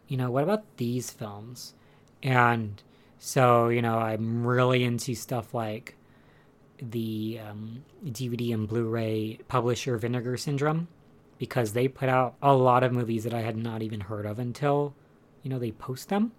you 0.08 0.18
know, 0.18 0.32
what 0.32 0.44
about 0.44 0.64
these 0.78 1.12
films? 1.12 1.74
And 2.24 2.82
so, 3.20 3.70
you 3.70 3.82
know, 3.82 4.00
I'm 4.00 4.46
really 4.46 4.84
into 4.84 5.14
stuff 5.16 5.54
like 5.54 5.96
the 6.82 7.40
um, 7.48 7.84
DVD 8.06 8.54
and 8.54 8.68
Blu 8.68 8.88
ray 8.88 9.40
publisher 9.48 9.98
Vinegar 9.98 10.38
Syndrome 10.38 10.88
because 11.38 11.74
they 11.74 11.88
put 11.88 12.10
out 12.10 12.36
a 12.42 12.54
lot 12.54 12.84
of 12.84 12.92
movies 12.92 13.24
that 13.24 13.34
I 13.34 13.42
had 13.42 13.58
not 13.58 13.82
even 13.82 14.02
heard 14.02 14.26
of 14.26 14.40
until, 14.40 14.96
you 15.48 15.54
know, 15.54 15.60
they 15.60 15.72
post 15.72 16.10
them. 16.10 16.34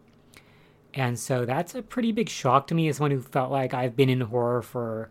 And 0.92 1.18
so 1.18 1.46
that's 1.46 1.74
a 1.74 1.80
pretty 1.80 2.12
big 2.12 2.28
shock 2.28 2.66
to 2.66 2.74
me 2.74 2.88
as 2.88 2.98
someone 2.98 3.10
who 3.12 3.22
felt 3.22 3.50
like 3.50 3.72
I've 3.72 3.96
been 3.96 4.10
in 4.10 4.20
horror 4.20 4.60
for, 4.60 5.08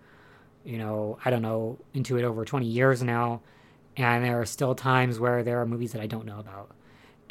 you 0.63 0.77
know, 0.77 1.17
I 1.25 1.31
don't 1.31 1.41
know, 1.41 1.79
into 1.95 2.15
it 2.15 2.23
over 2.23 2.45
20 2.45 2.67
years 2.67 3.01
now. 3.01 3.41
And 3.95 4.23
there 4.23 4.39
are 4.39 4.45
still 4.45 4.75
times 4.75 5.19
where 5.19 5.41
there 5.41 5.59
are 5.59 5.65
movies 5.65 5.93
that 5.93 6.01
I 6.01 6.05
don't 6.05 6.27
know 6.27 6.37
about. 6.37 6.69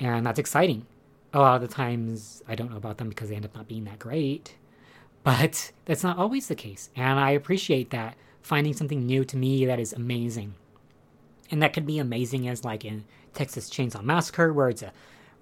And 0.00 0.26
that's 0.26 0.40
exciting 0.40 0.87
a 1.32 1.38
lot 1.38 1.62
of 1.62 1.68
the 1.68 1.73
times 1.73 2.42
I 2.49 2.56
don't 2.56 2.73
know 2.73 2.78
about 2.78 2.99
them 2.99 3.11
because 3.11 3.28
they 3.28 3.37
end 3.37 3.44
up 3.44 3.54
not 3.54 3.68
being 3.68 3.85
that 3.85 4.00
great. 4.00 4.56
But 5.23 5.70
that's 5.85 6.02
not 6.02 6.18
always 6.18 6.49
the 6.49 6.56
case. 6.56 6.90
And 6.96 7.20
I 7.20 7.30
appreciate 7.30 7.90
that 7.90 8.16
finding 8.42 8.75
something 8.75 9.06
new 9.06 9.25
to 9.25 9.37
me 9.37 9.66
that 9.66 9.78
is 9.78 9.92
amazing. 9.92 10.54
And 11.49 11.62
that 11.62 11.73
could 11.73 11.87
be 11.87 12.00
amazing 12.00 12.49
as 12.49 12.64
like 12.64 12.85
in 12.85 13.04
Texas 13.35 13.70
Chainsaw 13.70 14.02
Massacre, 14.02 14.52
where 14.52 14.68
it's 14.68 14.82
a 14.82 14.92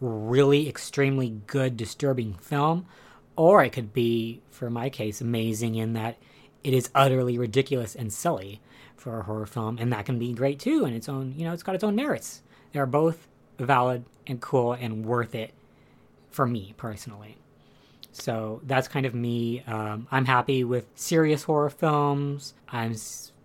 really 0.05 0.69
extremely 0.69 1.31
good, 1.47 1.77
disturbing 1.77 2.35
film. 2.35 2.87
Or 3.37 3.65
it 3.65 3.73
could 3.73 3.93
be, 3.93 4.43
for 4.51 4.71
my 4.71 4.91
case, 4.91 5.21
amazing 5.21 5.75
in 5.75 5.95
that 5.95 6.17
it 6.63 6.73
is 6.73 6.91
utterly 6.95 7.37
ridiculous 7.39 7.95
and 7.95 8.13
silly 8.13 8.61
for 8.97 9.19
a 9.19 9.23
horror 9.25 9.47
film. 9.47 9.79
And 9.79 9.93
that 9.93 10.07
can 10.07 10.19
be 10.19 10.33
great 10.33 10.59
too, 10.59 10.85
and 10.85 10.95
its 10.95 11.09
own, 11.09 11.35
you 11.37 11.45
know, 11.45 11.53
it's 11.53 11.63
got 11.63 11.75
its 11.75 11.85
own 11.85 11.97
merits. 11.97 12.43
They 12.73 12.81
are 12.81 12.87
both 12.87 13.29
valid 13.59 14.05
and 14.27 14.41
cool 14.41 14.73
and 14.73 15.05
worth 15.05 15.35
it 15.35 15.53
for 16.31 16.47
me 16.47 16.75
personally. 16.77 17.37
So 18.13 18.61
that's 18.65 18.87
kind 18.87 19.07
of 19.07 19.15
me. 19.15 19.63
Um, 19.67 20.07
I'm 20.11 20.25
happy 20.25 20.63
with 20.63 20.87
serious 20.95 21.43
horror 21.43 21.71
films. 21.71 22.55
I'm, 22.69 22.95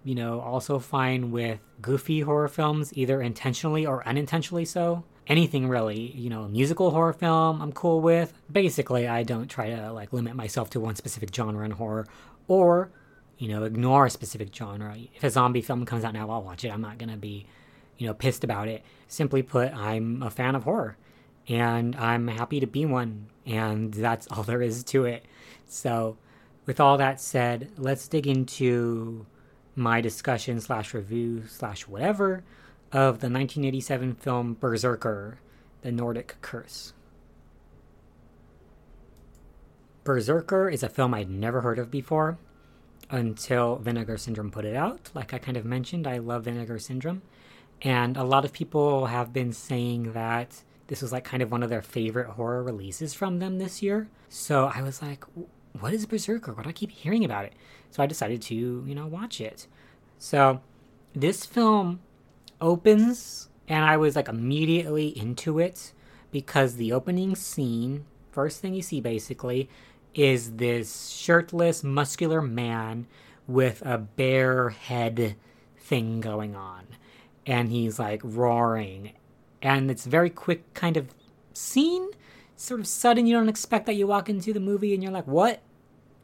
you 0.03 0.13
know, 0.15 0.39
also 0.39 0.77
fine 0.77 1.31
with 1.31 1.59
goofy 1.81 2.21
horror 2.21 2.47
films, 2.47 2.95
either 2.95 3.21
intentionally 3.21 3.85
or 3.85 4.07
unintentionally 4.07 4.65
so. 4.65 5.03
Anything 5.29 5.69
really, 5.69 6.11
you 6.11 6.29
know, 6.29 6.47
musical 6.47 6.89
horror 6.91 7.13
film, 7.13 7.61
I'm 7.61 7.71
cool 7.71 8.01
with. 8.01 8.33
Basically, 8.51 9.07
I 9.07 9.23
don't 9.23 9.47
try 9.47 9.69
to 9.69 9.93
like 9.93 10.11
limit 10.11 10.35
myself 10.35 10.71
to 10.71 10.79
one 10.79 10.95
specific 10.95 11.33
genre 11.33 11.63
in 11.63 11.71
horror 11.71 12.07
or, 12.47 12.89
you 13.37 13.47
know, 13.47 13.63
ignore 13.63 14.07
a 14.07 14.09
specific 14.09 14.53
genre. 14.53 14.97
If 15.15 15.23
a 15.23 15.29
zombie 15.29 15.61
film 15.61 15.85
comes 15.85 16.03
out 16.03 16.13
now, 16.13 16.29
I'll 16.31 16.41
watch 16.41 16.65
it. 16.65 16.69
I'm 16.69 16.81
not 16.81 16.97
going 16.97 17.11
to 17.11 17.17
be, 17.17 17.45
you 17.99 18.07
know, 18.07 18.13
pissed 18.15 18.43
about 18.43 18.67
it. 18.67 18.83
Simply 19.07 19.43
put, 19.43 19.71
I'm 19.73 20.23
a 20.23 20.31
fan 20.31 20.55
of 20.55 20.63
horror 20.63 20.97
and 21.47 21.95
I'm 21.95 22.27
happy 22.27 22.59
to 22.59 22.67
be 22.67 22.85
one. 22.85 23.27
And 23.45 23.93
that's 23.93 24.27
all 24.31 24.43
there 24.43 24.61
is 24.61 24.83
to 24.85 25.05
it. 25.05 25.25
So, 25.67 26.17
with 26.65 26.79
all 26.79 26.97
that 26.97 27.19
said, 27.19 27.71
let's 27.77 28.07
dig 28.07 28.27
into 28.27 29.25
my 29.75 30.01
discussion 30.01 30.59
slash 30.59 30.93
review 30.93 31.43
slash 31.47 31.87
whatever 31.87 32.43
of 32.91 33.19
the 33.19 33.29
1987 33.29 34.15
film 34.15 34.55
Berserker, 34.59 35.39
The 35.81 35.91
Nordic 35.91 36.35
Curse. 36.41 36.93
Berserker 40.03 40.69
is 40.69 40.81
a 40.81 40.89
film 40.89 41.13
I'd 41.13 41.29
never 41.29 41.61
heard 41.61 41.77
of 41.77 41.91
before 41.91 42.39
until 43.11 43.75
Vinegar 43.77 44.17
Syndrome 44.17 44.51
put 44.51 44.65
it 44.65 44.75
out. 44.75 45.11
Like 45.13 45.33
I 45.33 45.37
kind 45.37 45.57
of 45.57 45.65
mentioned, 45.65 46.07
I 46.07 46.17
love 46.17 46.45
Vinegar 46.45 46.79
Syndrome. 46.79 47.21
And 47.81 48.17
a 48.17 48.23
lot 48.23 48.45
of 48.45 48.51
people 48.51 49.05
have 49.05 49.31
been 49.31 49.53
saying 49.53 50.13
that 50.13 50.63
this 50.87 51.01
was 51.01 51.11
like 51.11 51.23
kind 51.23 51.43
of 51.43 51.51
one 51.51 51.63
of 51.63 51.69
their 51.69 51.81
favorite 51.81 52.31
horror 52.31 52.63
releases 52.63 53.13
from 53.13 53.39
them 53.39 53.57
this 53.57 53.81
year. 53.81 54.09
So 54.27 54.71
I 54.73 54.81
was 54.81 55.01
like, 55.01 55.23
what 55.79 55.93
is 55.93 56.05
Berserker? 56.05 56.53
Why 56.53 56.63
do 56.63 56.69
I 56.69 56.73
keep 56.73 56.91
hearing 56.91 57.23
about 57.23 57.45
it? 57.45 57.53
So 57.91 58.01
I 58.01 58.07
decided 58.07 58.41
to, 58.43 58.83
you 58.85 58.95
know, 58.95 59.07
watch 59.07 59.39
it. 59.39 59.67
So 60.17 60.61
this 61.13 61.45
film 61.45 62.01
opens 62.61 63.49
and 63.67 63.85
I 63.85 63.97
was 63.97 64.15
like 64.15 64.27
immediately 64.27 65.07
into 65.17 65.59
it 65.59 65.93
because 66.31 66.75
the 66.75 66.91
opening 66.91 67.35
scene, 67.35 68.05
first 68.31 68.61
thing 68.61 68.73
you 68.73 68.81
see 68.81 68.99
basically, 68.99 69.69
is 70.15 70.55
this 70.55 71.09
shirtless, 71.09 71.83
muscular 71.83 72.41
man 72.41 73.05
with 73.47 73.81
a 73.85 73.99
bear 73.99 74.69
head 74.69 75.35
thing 75.77 76.19
going 76.19 76.55
on. 76.55 76.87
And 77.45 77.71
he's 77.71 77.99
like 77.99 78.21
roaring. 78.23 79.13
And 79.61 79.91
it's 79.91 80.05
very 80.05 80.29
quick 80.29 80.73
kind 80.73 80.97
of 80.97 81.09
scene 81.53 82.09
sort 82.55 82.79
of 82.79 82.87
sudden. 82.87 83.27
You 83.27 83.35
don't 83.35 83.49
expect 83.49 83.85
that 83.85 83.93
you 83.93 84.07
walk 84.07 84.29
into 84.29 84.51
the 84.51 84.59
movie 84.59 84.93
and 84.93 85.03
you're 85.03 85.11
like 85.11 85.27
what 85.27 85.61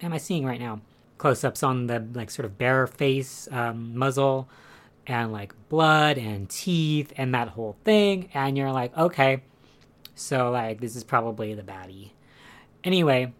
am 0.02 0.14
i 0.14 0.18
seeing 0.18 0.46
right 0.46 0.60
now? 0.60 0.82
Close-ups 1.18 1.64
on 1.64 1.88
the 1.88 2.06
like 2.14 2.30
sort 2.30 2.46
of 2.46 2.58
bear 2.58 2.88
face 2.88 3.48
um, 3.52 3.98
muzzle 3.98 4.50
and 5.08 5.32
like 5.32 5.54
blood 5.70 6.18
and 6.18 6.50
teeth 6.50 7.14
and 7.18 7.34
that 7.34 7.50
whole 7.50 7.76
thing 7.84 8.30
and 8.34 8.58
you're 8.58 8.72
like 8.72 8.96
okay 8.98 9.42
so 10.16 10.52
like 10.52 10.80
this 10.80 10.96
is 10.96 11.04
probably 11.04 11.54
the 11.54 11.62
baddie 11.62 12.12
anyway 12.84 13.32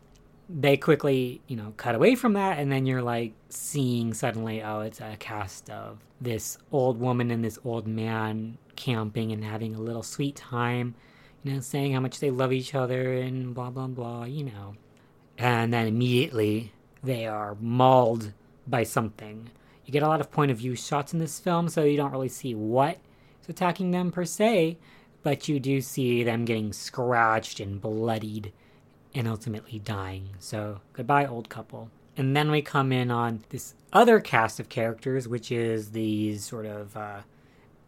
they 0.48 0.78
quickly 0.78 1.42
you 1.48 1.56
know 1.56 1.74
cut 1.78 1.96
away 1.96 2.16
from 2.16 2.34
that 2.34 2.60
and 2.60 2.72
then 2.72 2.86
you're 2.86 3.02
like 3.02 3.34
seeing 3.50 4.14
suddenly 4.14 4.62
oh 4.62 4.82
it's 4.82 5.02
a 5.02 5.16
cast 5.18 5.70
of 5.70 5.98
this 6.22 6.58
old 6.72 7.00
woman 7.00 7.32
and 7.32 7.44
this 7.44 7.60
old 7.64 7.88
man 7.88 8.58
camping 8.76 9.32
and 9.32 9.44
having 9.44 9.76
a 9.76 9.82
little 9.82 10.04
sweet 10.04 10.36
time, 10.36 10.96
you 11.44 11.54
know, 11.54 11.60
saying 11.60 11.94
how 11.94 12.00
much 12.00 12.20
they 12.20 12.32
love 12.32 12.54
each 12.54 12.76
other 12.76 13.14
and 13.14 13.54
blah, 13.54 13.70
blah, 13.70 13.88
blah, 13.88 14.24
you 14.26 14.44
know. 14.44 14.76
And 15.38 15.74
then 15.74 15.88
immediately 15.88 16.72
they 17.04 17.28
are 17.28 17.56
mauled 17.60 18.34
by 18.68 18.84
something. 18.84 19.50
You 19.86 19.92
get 19.92 20.04
a 20.04 20.08
lot 20.08 20.22
of 20.22 20.32
point 20.32 20.52
of 20.52 20.58
view 20.58 20.76
shots 20.76 21.14
in 21.14 21.20
this 21.20 21.40
film, 21.40 21.70
so 21.70 21.84
you 21.84 21.98
don't 21.98 22.12
really 22.12 22.30
see 22.30 22.56
what 22.56 22.98
is 23.42 23.50
attacking 23.50 23.92
them 23.92 24.12
per 24.12 24.26
se, 24.26 24.78
but 25.22 25.48
you 25.48 25.60
do 25.60 25.82
see 25.82 26.24
them 26.24 26.46
getting 26.46 26.74
scratched 26.74 27.60
and 27.60 27.80
bloodied 27.80 28.52
and 29.14 29.28
ultimately 29.28 29.80
dying. 29.80 30.30
So, 30.40 30.82
goodbye, 30.94 31.26
old 31.26 31.50
couple. 31.50 31.90
And 32.18 32.36
then 32.36 32.50
we 32.50 32.62
come 32.62 32.92
in 32.92 33.12
on 33.12 33.44
this 33.50 33.76
other 33.94 34.20
cast 34.20 34.60
of 34.60 34.70
characters, 34.70 35.28
which 35.28 35.52
is 35.52 35.92
these 35.92 36.46
sort 36.46 36.66
of, 36.66 36.96
uh, 36.96 37.22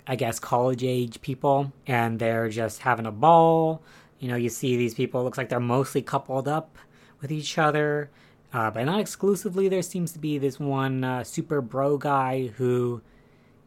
I 0.06 0.16
guess, 0.16 0.40
college 0.40 0.84
age 0.84 1.22
people, 1.22 1.72
and 1.86 2.20
they're 2.20 2.50
just 2.50 2.80
having 2.80 3.06
a 3.06 3.12
ball. 3.12 3.82
You 4.20 4.28
know, 4.30 4.36
you 4.36 4.50
see 4.50 4.78
these 4.78 4.94
people, 4.94 5.24
looks 5.24 5.38
like 5.38 5.50
they're 5.50 5.60
mostly 5.60 6.02
coupled 6.02 6.48
up 6.48 6.78
with 7.22 7.32
each 7.32 7.58
other, 7.58 8.10
uh, 8.54 8.72
but 8.72 8.86
not 8.86 9.00
exclusively. 9.00 9.68
There 9.68 9.82
seems 9.82 10.12
to 10.14 10.20
be 10.20 10.38
this 10.38 10.60
one 10.60 11.04
uh, 11.04 11.24
super 11.24 11.62
bro 11.62 11.98
guy 11.98 12.48
who 12.48 13.02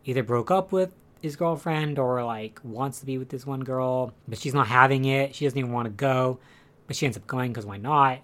either 0.04 0.22
broke 0.22 0.50
up 0.50 0.72
with 0.72 0.90
his 1.20 1.36
girlfriend 1.36 1.98
or 1.98 2.24
like 2.24 2.60
wants 2.62 3.00
to 3.00 3.06
be 3.06 3.18
with 3.18 3.28
this 3.28 3.46
one 3.46 3.60
girl, 3.60 4.14
but 4.26 4.38
she's 4.38 4.54
not 4.54 4.66
having 4.66 5.04
it. 5.04 5.34
She 5.34 5.44
doesn't 5.44 5.58
even 5.58 5.72
want 5.72 5.86
to 5.86 5.90
go, 5.90 6.38
but 6.86 6.96
she 6.96 7.06
ends 7.06 7.16
up 7.16 7.26
going 7.26 7.52
because 7.52 7.66
why 7.66 7.76
not? 7.76 8.20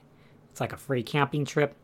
It's 0.50 0.60
like 0.60 0.72
a 0.72 0.78
free 0.78 1.02
camping 1.02 1.44
trip. 1.44 1.74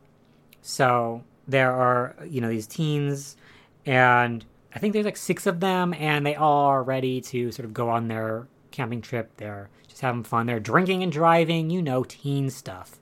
So 0.62 1.22
there 1.46 1.72
are, 1.72 2.16
you 2.26 2.40
know, 2.40 2.48
these 2.48 2.66
teens, 2.66 3.36
and 3.84 4.44
I 4.74 4.78
think 4.78 4.94
there's 4.94 5.04
like 5.04 5.16
six 5.16 5.46
of 5.46 5.60
them, 5.60 5.92
and 5.94 6.24
they 6.24 6.34
all 6.34 6.66
are 6.66 6.82
ready 6.82 7.20
to 7.20 7.52
sort 7.52 7.66
of 7.66 7.74
go 7.74 7.90
on 7.90 8.08
their 8.08 8.46
camping 8.70 9.02
trip. 9.02 9.32
They're 9.36 9.68
just 9.88 10.00
having 10.00 10.24
fun. 10.24 10.46
They're 10.46 10.60
drinking 10.60 11.02
and 11.02 11.12
driving, 11.12 11.68
you 11.68 11.82
know, 11.82 12.04
teen 12.04 12.48
stuff. 12.48 12.98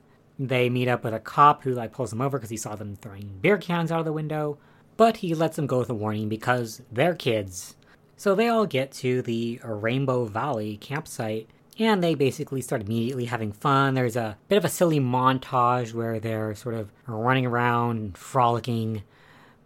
They 0.47 0.71
meet 0.71 0.87
up 0.87 1.03
with 1.03 1.13
a 1.13 1.19
cop 1.19 1.61
who 1.61 1.73
like 1.73 1.91
pulls 1.91 2.09
them 2.09 2.19
over 2.19 2.39
because 2.39 2.49
he 2.49 2.57
saw 2.57 2.75
them 2.75 2.95
throwing 2.95 3.37
beer 3.41 3.59
cans 3.59 3.91
out 3.91 3.99
of 3.99 4.05
the 4.05 4.11
window, 4.11 4.57
but 4.97 5.17
he 5.17 5.35
lets 5.35 5.55
them 5.55 5.67
go 5.67 5.77
with 5.77 5.89
a 5.91 5.93
warning 5.93 6.29
because 6.29 6.81
they're 6.91 7.13
kids. 7.13 7.75
So 8.17 8.33
they 8.33 8.47
all 8.47 8.65
get 8.65 8.91
to 8.93 9.21
the 9.21 9.61
Rainbow 9.63 10.25
Valley 10.25 10.77
campsite 10.77 11.47
and 11.77 12.03
they 12.03 12.15
basically 12.15 12.61
start 12.61 12.81
immediately 12.81 13.25
having 13.25 13.51
fun. 13.51 13.93
There's 13.93 14.15
a 14.15 14.35
bit 14.47 14.57
of 14.57 14.65
a 14.65 14.69
silly 14.69 14.99
montage 14.99 15.93
where 15.93 16.19
they're 16.19 16.55
sort 16.55 16.73
of 16.73 16.91
running 17.05 17.45
around, 17.45 18.17
frolicking, 18.17 19.03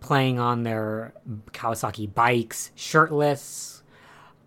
playing 0.01 0.39
on 0.39 0.63
their 0.63 1.13
Kawasaki 1.53 2.13
bikes, 2.13 2.71
shirtless, 2.75 3.81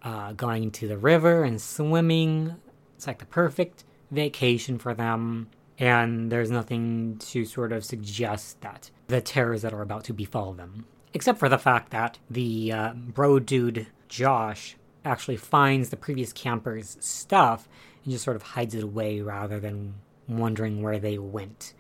uh, 0.03 0.33
going 0.33 0.73
to 0.73 0.89
the 0.89 0.99
river 0.99 1.43
and 1.43 1.59
swimming. 1.59 2.57
It's 2.97 3.07
like 3.07 3.19
the 3.19 3.27
perfect 3.27 3.85
vacation 4.11 4.79
for 4.79 4.93
them. 4.93 5.49
And 5.79 6.31
there's 6.33 6.51
nothing 6.51 7.19
to 7.29 7.45
sort 7.45 7.73
of 7.73 7.85
suggest 7.85 8.61
that 8.63 8.91
the 9.07 9.21
terrors 9.21 9.63
that 9.63 9.73
are 9.73 9.83
about 9.83 10.05
to 10.05 10.13
befall 10.13 10.53
them. 10.53 10.87
Except 11.15 11.39
for 11.39 11.49
the 11.49 11.59
fact 11.59 11.91
that 11.91 12.19
the 12.29 12.73
uh, 12.73 12.93
bro 12.95 13.39
dude, 13.39 13.87
Josh, 14.09 14.77
actually 15.05 15.37
finds 15.37 15.89
the 15.89 15.97
previous 15.97 16.33
camper's 16.33 16.97
stuff 17.01 17.69
and 18.05 18.13
just 18.13 18.25
sort 18.25 18.37
of 18.37 18.43
hides 18.43 18.75
it 18.75 18.83
away 18.83 19.21
rather 19.21 19.61
than 19.61 19.95
wondering 20.29 20.83
where 20.83 20.99
they 20.99 21.17
went. 21.17 21.75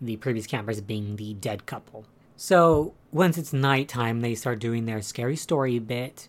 The 0.00 0.16
previous 0.16 0.46
campers 0.46 0.80
being 0.80 1.16
the 1.16 1.34
dead 1.34 1.66
couple. 1.66 2.06
So 2.36 2.94
once 3.12 3.38
it's 3.38 3.52
nighttime, 3.52 4.20
they 4.20 4.34
start 4.34 4.58
doing 4.58 4.84
their 4.84 5.02
scary 5.02 5.36
story 5.36 5.78
bit, 5.78 6.28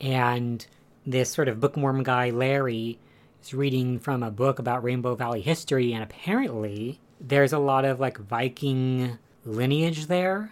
and 0.00 0.66
this 1.06 1.30
sort 1.30 1.48
of 1.48 1.60
bookworm 1.60 2.02
guy, 2.02 2.30
Larry, 2.30 2.98
is 3.44 3.52
reading 3.52 3.98
from 3.98 4.22
a 4.22 4.30
book 4.30 4.58
about 4.58 4.82
Rainbow 4.82 5.14
Valley 5.14 5.42
history, 5.42 5.92
and 5.92 6.02
apparently 6.02 6.98
there's 7.20 7.52
a 7.52 7.58
lot 7.58 7.84
of 7.84 8.00
like 8.00 8.16
Viking 8.16 9.18
lineage 9.44 10.06
there. 10.06 10.50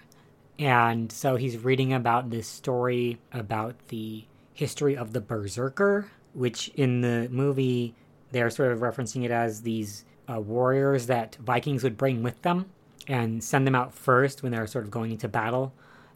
And 0.59 1.11
so 1.11 1.37
he's 1.37 1.57
reading 1.57 1.94
about 1.94 2.28
this 2.28 2.46
story 2.46 3.18
about 3.33 3.76
the 3.88 4.24
history 4.52 4.94
of 4.94 5.14
the 5.14 5.22
Berserker, 5.22 6.11
which 6.35 6.68
in 6.74 7.00
the 7.00 7.28
movie 7.31 7.94
they're 8.31 8.50
sort 8.50 8.72
of 8.72 8.81
referencing 8.81 9.24
it 9.24 9.31
as 9.31 9.62
these 9.62 10.05
uh, 10.31 10.38
warriors 10.38 11.07
that 11.07 11.37
Vikings 11.37 11.83
would 11.83 11.96
bring 11.96 12.22
with 12.22 12.42
them 12.42 12.66
and 13.09 13.42
send 13.42 13.66
them 13.66 13.74
out 13.74 13.94
first 13.94 14.42
when 14.42 14.52
they're 14.52 14.66
sort 14.66 14.85
of 14.85 14.90
going 14.90 15.12
into 15.12 15.28
battle. 15.28 15.72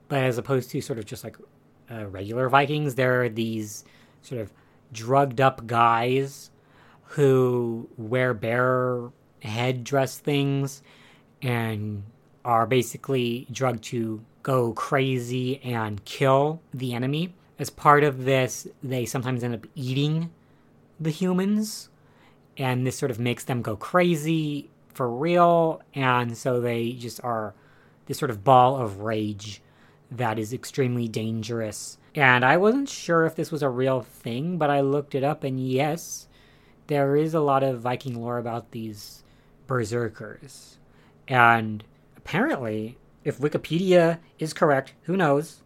But 0.08 0.22
as 0.22 0.36
opposed 0.36 0.70
to 0.70 0.82
sort 0.82 0.98
of 0.98 1.06
just 1.06 1.24
like 1.24 1.36
uh, 1.90 2.06
regular 2.06 2.50
Vikings, 2.50 2.96
there 2.96 3.22
are 3.22 3.28
these 3.30 3.84
sort 4.20 4.42
of 4.42 4.52
drugged 4.92 5.40
up 5.40 5.66
guys 5.66 6.50
who 7.08 7.88
wear 7.96 8.34
bear 8.34 9.10
head 9.42 9.84
dress 9.84 10.18
things 10.18 10.82
and 11.42 12.02
are 12.44 12.66
basically 12.66 13.46
drugged 13.50 13.84
to 13.84 14.22
go 14.42 14.72
crazy 14.72 15.60
and 15.62 16.04
kill 16.04 16.60
the 16.72 16.94
enemy 16.94 17.34
as 17.58 17.70
part 17.70 18.04
of 18.04 18.24
this, 18.24 18.68
they 18.82 19.06
sometimes 19.06 19.42
end 19.42 19.54
up 19.54 19.66
eating 19.74 20.30
the 21.00 21.10
humans, 21.10 21.88
and 22.56 22.86
this 22.86 22.98
sort 22.98 23.10
of 23.10 23.18
makes 23.18 23.44
them 23.44 23.62
go 23.62 23.76
crazy 23.76 24.70
for 24.92 25.08
real, 25.10 25.80
and 25.94 26.36
so 26.36 26.60
they 26.60 26.92
just 26.92 27.22
are 27.24 27.54
this 28.06 28.18
sort 28.18 28.30
of 28.30 28.44
ball 28.44 28.76
of 28.76 29.00
rage 29.00 29.62
that 30.10 30.38
is 30.38 30.52
extremely 30.52 31.08
dangerous. 31.08 31.98
And 32.14 32.44
I 32.44 32.56
wasn't 32.56 32.88
sure 32.88 33.26
if 33.26 33.34
this 33.34 33.50
was 33.50 33.62
a 33.62 33.68
real 33.68 34.02
thing, 34.02 34.58
but 34.58 34.70
I 34.70 34.80
looked 34.80 35.14
it 35.14 35.24
up, 35.24 35.44
and 35.44 35.60
yes, 35.60 36.28
there 36.86 37.16
is 37.16 37.34
a 37.34 37.40
lot 37.40 37.62
of 37.62 37.80
Viking 37.80 38.20
lore 38.20 38.38
about 38.38 38.70
these 38.70 39.22
berserkers. 39.66 40.78
And 41.28 41.82
apparently, 42.16 42.98
if 43.24 43.38
Wikipedia 43.38 44.18
is 44.38 44.52
correct, 44.52 44.94
who 45.02 45.16
knows, 45.16 45.62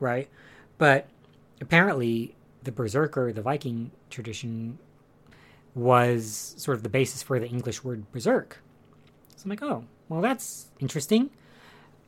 right? 0.00 0.28
But 0.78 1.08
apparently 1.60 2.34
the 2.62 2.72
berserker, 2.72 3.32
the 3.32 3.42
Viking 3.42 3.90
tradition, 4.10 4.78
was 5.74 6.54
sort 6.56 6.76
of 6.76 6.82
the 6.82 6.88
basis 6.88 7.22
for 7.22 7.38
the 7.38 7.48
English 7.48 7.82
word 7.84 8.10
berserk. 8.12 8.62
So 9.36 9.44
I'm 9.44 9.50
like, 9.50 9.62
oh, 9.62 9.84
well, 10.08 10.20
that's 10.20 10.66
interesting 10.80 11.30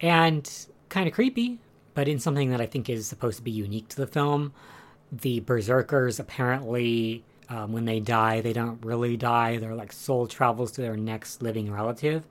and 0.01 0.67
kind 0.89 1.09
of 1.09 1.15
creepy, 1.15 1.59
but 1.95 2.09
in 2.09 2.19
something 2.19 2.51
that 2.51 2.61
I 2.61 2.67
think 2.67 2.89
is 2.89 3.07
supposed 3.07 3.39
to 3.39 3.43
be 3.43 3.51
unique 3.51 3.89
to 3.89 3.97
the 3.97 4.07
film. 4.07 4.53
The 5.11 5.41
berserkers 5.41 6.19
apparently, 6.19 7.25
um, 7.49 7.73
when 7.73 7.85
they 7.85 8.01
die, 8.01 8.41
they 8.41 8.53
don't 8.53 8.85
really 8.85 9.17
die. 9.17 9.59
Their 9.59 9.75
like 9.75 9.93
soul 9.93 10.27
travels 10.27 10.73
to 10.73 10.81
their 10.81 10.97
next 10.97 11.43
living 11.43 11.71
relative, 11.71 12.25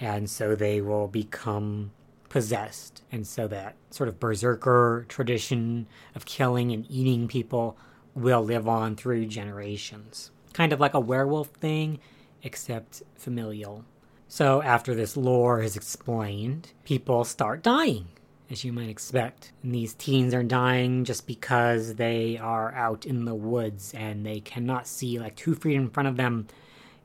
and 0.00 0.28
so 0.28 0.54
they 0.54 0.80
will 0.80 1.08
become 1.08 1.92
possessed. 2.28 3.02
And 3.12 3.26
so 3.26 3.46
that 3.48 3.76
sort 3.90 4.08
of 4.08 4.18
berserker 4.18 5.04
tradition 5.08 5.86
of 6.14 6.24
killing 6.24 6.72
and 6.72 6.86
eating 6.88 7.28
people 7.28 7.76
will 8.14 8.42
live 8.42 8.66
on 8.66 8.96
through 8.96 9.26
generations. 9.26 10.30
Kind 10.52 10.72
of 10.72 10.80
like 10.80 10.94
a 10.94 11.00
werewolf 11.00 11.48
thing, 11.48 11.98
except 12.42 13.02
familial. 13.16 13.84
So 14.28 14.62
after 14.62 14.94
this 14.94 15.14
lore 15.16 15.60
is 15.60 15.76
explained, 15.76 16.72
people 16.84 17.24
start 17.24 17.62
dying, 17.62 18.08
as 18.52 18.64
you 18.64 18.72
might 18.72 18.88
expect. 18.88 19.52
And 19.62 19.74
these 19.74 19.94
teens 19.94 20.34
are 20.34 20.42
dying 20.42 21.04
just 21.04 21.26
because 21.26 21.94
they 21.94 22.38
are 22.38 22.72
out 22.74 23.06
in 23.06 23.24
the 23.24 23.34
woods 23.34 23.92
and 23.94 24.24
they 24.24 24.40
cannot 24.40 24.86
see 24.86 25.18
like 25.18 25.34
two 25.34 25.54
feet 25.54 25.74
in 25.74 25.90
front 25.90 26.08
of 26.08 26.16
them 26.16 26.46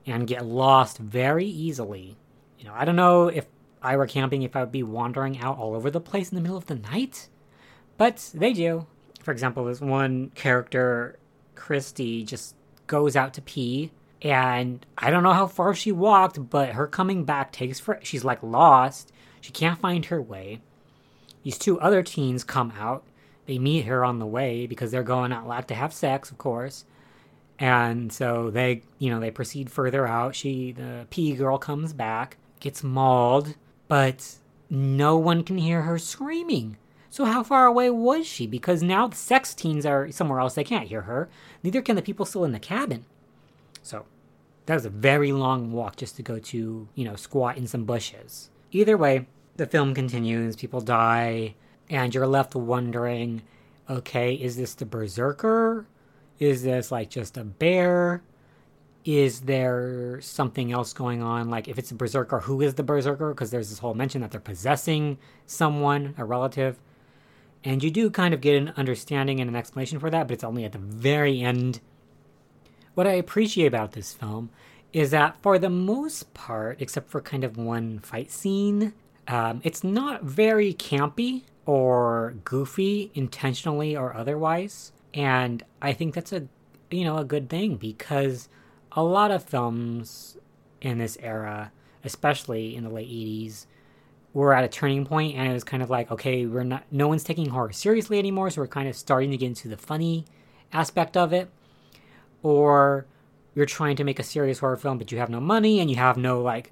and 0.05 0.27
get 0.27 0.45
lost 0.45 0.97
very 0.97 1.45
easily. 1.45 2.17
You 2.59 2.65
know, 2.65 2.73
I 2.75 2.85
don't 2.85 2.95
know 2.95 3.27
if 3.27 3.45
I 3.81 3.95
were 3.95 4.07
camping 4.07 4.41
if 4.41 4.55
I 4.55 4.61
would 4.61 4.71
be 4.71 4.83
wandering 4.83 5.39
out 5.39 5.57
all 5.57 5.75
over 5.75 5.89
the 5.89 6.01
place 6.01 6.29
in 6.29 6.35
the 6.35 6.41
middle 6.41 6.57
of 6.57 6.65
the 6.65 6.75
night. 6.75 7.29
But 7.97 8.29
they 8.33 8.53
do. 8.53 8.85
For 9.21 9.31
example, 9.31 9.65
this 9.65 9.81
one 9.81 10.29
character, 10.35 11.17
Christy, 11.55 12.23
just 12.23 12.55
goes 12.87 13.15
out 13.15 13.33
to 13.35 13.41
pee. 13.41 13.91
And 14.21 14.85
I 14.97 15.11
don't 15.11 15.23
know 15.23 15.33
how 15.33 15.47
far 15.47 15.73
she 15.75 15.91
walked, 15.91 16.49
but 16.49 16.69
her 16.69 16.87
coming 16.87 17.23
back 17.23 17.51
takes 17.51 17.79
for 17.79 17.99
she's 18.01 18.23
like 18.23 18.41
lost. 18.41 19.11
She 19.41 19.51
can't 19.51 19.79
find 19.79 20.05
her 20.05 20.21
way. 20.21 20.61
These 21.47 21.59
two 21.59 21.79
other 21.79 22.03
teens 22.03 22.43
come 22.43 22.73
out. 22.77 23.05
They 23.45 23.57
meet 23.57 23.85
her 23.85 24.03
on 24.03 24.19
the 24.19 24.25
way 24.25 24.67
because 24.67 24.91
they're 24.91 25.01
going 25.01 25.31
out 25.31 25.47
like 25.47 25.67
to 25.67 25.75
have 25.75 25.93
sex, 25.93 26.29
of 26.29 26.37
course. 26.37 26.83
And 27.57 28.11
so 28.11 28.49
they, 28.49 28.81
you 28.99 29.09
know, 29.09 29.21
they 29.21 29.31
proceed 29.31 29.71
further 29.71 30.05
out. 30.05 30.35
She, 30.35 30.73
the 30.73 31.07
pee 31.09 31.35
girl, 31.35 31.57
comes 31.57 31.93
back, 31.93 32.35
gets 32.59 32.83
mauled, 32.83 33.55
but 33.87 34.35
no 34.69 35.17
one 35.17 35.41
can 35.41 35.57
hear 35.57 35.83
her 35.83 35.97
screaming. 35.97 36.75
So 37.09 37.23
how 37.23 37.43
far 37.43 37.65
away 37.65 37.91
was 37.91 38.27
she? 38.27 38.45
Because 38.45 38.83
now 38.83 39.07
the 39.07 39.15
sex 39.15 39.53
teens 39.53 39.85
are 39.85 40.11
somewhere 40.11 40.41
else. 40.41 40.55
They 40.55 40.65
can't 40.65 40.89
hear 40.89 41.03
her. 41.03 41.29
Neither 41.63 41.81
can 41.81 41.95
the 41.95 42.01
people 42.01 42.25
still 42.25 42.43
in 42.43 42.51
the 42.51 42.59
cabin. 42.59 43.05
So 43.81 44.05
that 44.65 44.73
was 44.73 44.85
a 44.85 44.89
very 44.89 45.31
long 45.31 45.71
walk 45.71 45.95
just 45.95 46.17
to 46.17 46.23
go 46.23 46.39
to, 46.39 46.89
you 46.93 47.05
know, 47.05 47.15
squat 47.15 47.55
in 47.55 47.67
some 47.67 47.85
bushes. 47.85 48.49
Either 48.73 48.97
way, 48.97 49.27
the 49.57 49.65
film 49.65 49.93
continues, 49.93 50.55
people 50.55 50.81
die, 50.81 51.55
and 51.89 52.13
you're 52.13 52.27
left 52.27 52.55
wondering, 52.55 53.41
okay, 53.89 54.33
is 54.33 54.57
this 54.57 54.73
the 54.73 54.85
berserker? 54.85 55.87
Is 56.39 56.63
this 56.63 56.91
like 56.91 57.09
just 57.09 57.37
a 57.37 57.43
bear? 57.43 58.21
is 59.07 59.39
there 59.39 60.19
something 60.19 60.73
else 60.73 60.91
going 60.91 61.23
on? 61.23 61.49
Like, 61.49 61.69
if 61.69 61.79
it's 61.79 61.91
a 61.91 61.95
berserker, 61.95 62.41
who 62.41 62.59
is 62.59 62.75
the 62.75 62.83
berserker? 62.83 63.29
Because 63.29 63.51
there's 63.51 63.69
this 63.69 63.79
whole 63.79 63.93
mention 63.93 64.19
that 64.19 64.31
they're 64.31 64.41
possessing 64.41 65.17
someone, 65.45 66.13
a 66.17 66.25
relative. 66.25 66.77
And 67.63 67.81
you 67.81 67.89
do 67.89 68.09
kind 68.09 68.33
of 68.33 68.41
get 68.41 68.61
an 68.61 68.73
understanding 68.75 69.39
and 69.39 69.49
an 69.49 69.55
explanation 69.55 69.97
for 69.99 70.09
that, 70.09 70.27
but 70.27 70.33
it's 70.33 70.43
only 70.43 70.65
at 70.65 70.73
the 70.73 70.77
very 70.77 71.39
end. 71.39 71.79
What 72.95 73.07
I 73.07 73.11
appreciate 73.11 73.67
about 73.67 73.93
this 73.93 74.11
film 74.11 74.49
is 74.91 75.11
that, 75.11 75.41
for 75.41 75.57
the 75.57 75.69
most 75.69 76.33
part, 76.33 76.81
except 76.81 77.09
for 77.09 77.21
kind 77.21 77.45
of 77.45 77.55
one 77.55 77.99
fight 77.99 78.29
scene, 78.29 78.91
um, 79.27 79.61
it's 79.63 79.83
not 79.83 80.23
very 80.23 80.73
campy 80.73 81.43
or 81.65 82.35
goofy 82.43 83.11
intentionally 83.13 83.95
or 83.95 84.15
otherwise. 84.15 84.91
And 85.13 85.63
I 85.81 85.93
think 85.93 86.13
that's 86.13 86.31
a 86.31 86.47
you 86.89 87.03
know 87.03 87.17
a 87.17 87.25
good 87.25 87.49
thing 87.49 87.75
because 87.75 88.47
a 88.93 89.03
lot 89.03 89.31
of 89.31 89.43
films 89.43 90.37
in 90.81 90.97
this 90.97 91.17
era, 91.21 91.71
especially 92.03 92.75
in 92.75 92.83
the 92.83 92.89
late 92.89 93.09
80s, 93.09 93.65
were 94.33 94.53
at 94.53 94.63
a 94.63 94.67
turning 94.67 95.05
point 95.05 95.35
and 95.35 95.49
it 95.49 95.53
was 95.53 95.63
kind 95.63 95.83
of 95.83 95.89
like, 95.89 96.09
okay, 96.11 96.45
we're 96.45 96.63
not 96.63 96.83
no 96.91 97.07
one's 97.07 97.23
taking 97.23 97.49
horror 97.49 97.73
seriously 97.73 98.17
anymore, 98.17 98.49
so 98.49 98.61
we're 98.61 98.67
kind 98.67 98.87
of 98.87 98.95
starting 98.95 99.31
to 99.31 99.37
get 99.37 99.47
into 99.47 99.67
the 99.67 99.77
funny 99.77 100.25
aspect 100.71 101.17
of 101.17 101.33
it. 101.33 101.49
Or 102.43 103.05
you're 103.55 103.65
trying 103.65 103.95
to 103.97 104.03
make 104.03 104.19
a 104.19 104.23
serious 104.23 104.59
horror 104.59 104.77
film 104.77 104.99
but 104.99 105.11
you 105.11 105.17
have 105.17 105.29
no 105.29 105.39
money 105.41 105.79
and 105.79 105.89
you 105.89 105.95
have 105.97 106.15
no 106.15 106.41
like 106.41 106.71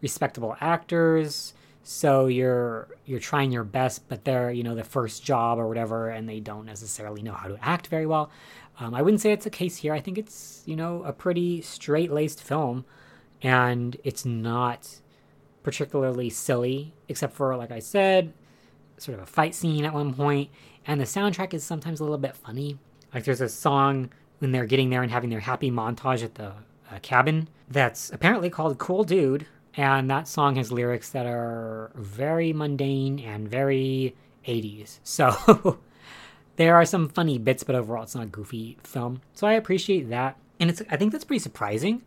respectable 0.00 0.56
actors 0.60 1.52
so 1.82 2.26
you're 2.26 2.88
you're 3.04 3.20
trying 3.20 3.50
your 3.50 3.64
best 3.64 4.08
but 4.08 4.24
they're 4.24 4.50
you 4.50 4.62
know 4.62 4.74
the 4.74 4.84
first 4.84 5.24
job 5.24 5.58
or 5.58 5.66
whatever 5.66 6.08
and 6.08 6.28
they 6.28 6.38
don't 6.38 6.64
necessarily 6.64 7.22
know 7.22 7.32
how 7.32 7.48
to 7.48 7.58
act 7.62 7.88
very 7.88 8.06
well 8.06 8.30
um, 8.78 8.94
I 8.94 9.02
wouldn't 9.02 9.20
say 9.20 9.32
it's 9.32 9.46
a 9.46 9.50
case 9.50 9.76
here. 9.76 9.92
I 9.92 10.00
think 10.00 10.18
it's, 10.18 10.62
you 10.66 10.76
know, 10.76 11.02
a 11.04 11.12
pretty 11.12 11.60
straight 11.62 12.10
laced 12.10 12.42
film, 12.42 12.84
and 13.42 13.96
it's 14.02 14.24
not 14.24 15.00
particularly 15.62 16.30
silly, 16.30 16.94
except 17.08 17.34
for, 17.34 17.56
like 17.56 17.70
I 17.70 17.78
said, 17.78 18.32
sort 18.96 19.18
of 19.18 19.24
a 19.24 19.26
fight 19.26 19.54
scene 19.54 19.84
at 19.84 19.92
one 19.92 20.14
point, 20.14 20.50
and 20.86 21.00
the 21.00 21.04
soundtrack 21.04 21.54
is 21.54 21.62
sometimes 21.62 22.00
a 22.00 22.04
little 22.04 22.18
bit 22.18 22.36
funny. 22.36 22.78
Like 23.14 23.24
there's 23.24 23.40
a 23.40 23.48
song 23.48 24.10
when 24.38 24.52
they're 24.52 24.66
getting 24.66 24.90
there 24.90 25.02
and 25.02 25.12
having 25.12 25.30
their 25.30 25.40
happy 25.40 25.70
montage 25.70 26.24
at 26.24 26.34
the 26.34 26.52
uh, 26.90 26.98
cabin 27.02 27.48
that's 27.68 28.10
apparently 28.10 28.50
called 28.50 28.78
Cool 28.78 29.04
Dude, 29.04 29.46
and 29.74 30.10
that 30.10 30.28
song 30.28 30.56
has 30.56 30.70
lyrics 30.70 31.10
that 31.10 31.26
are 31.26 31.90
very 31.94 32.52
mundane 32.52 33.18
and 33.20 33.48
very 33.48 34.14
80s. 34.46 34.98
So 35.04 35.78
there 36.56 36.74
are 36.76 36.84
some 36.84 37.08
funny 37.08 37.38
bits, 37.38 37.64
but 37.64 37.74
overall 37.74 38.02
it's 38.02 38.14
not 38.14 38.24
a 38.24 38.28
goofy 38.28 38.78
film. 38.82 39.22
So 39.32 39.46
I 39.46 39.54
appreciate 39.54 40.10
that. 40.10 40.36
And 40.60 40.70
it's 40.70 40.82
I 40.90 40.96
think 40.96 41.12
that's 41.12 41.24
pretty 41.24 41.40
surprising 41.40 42.02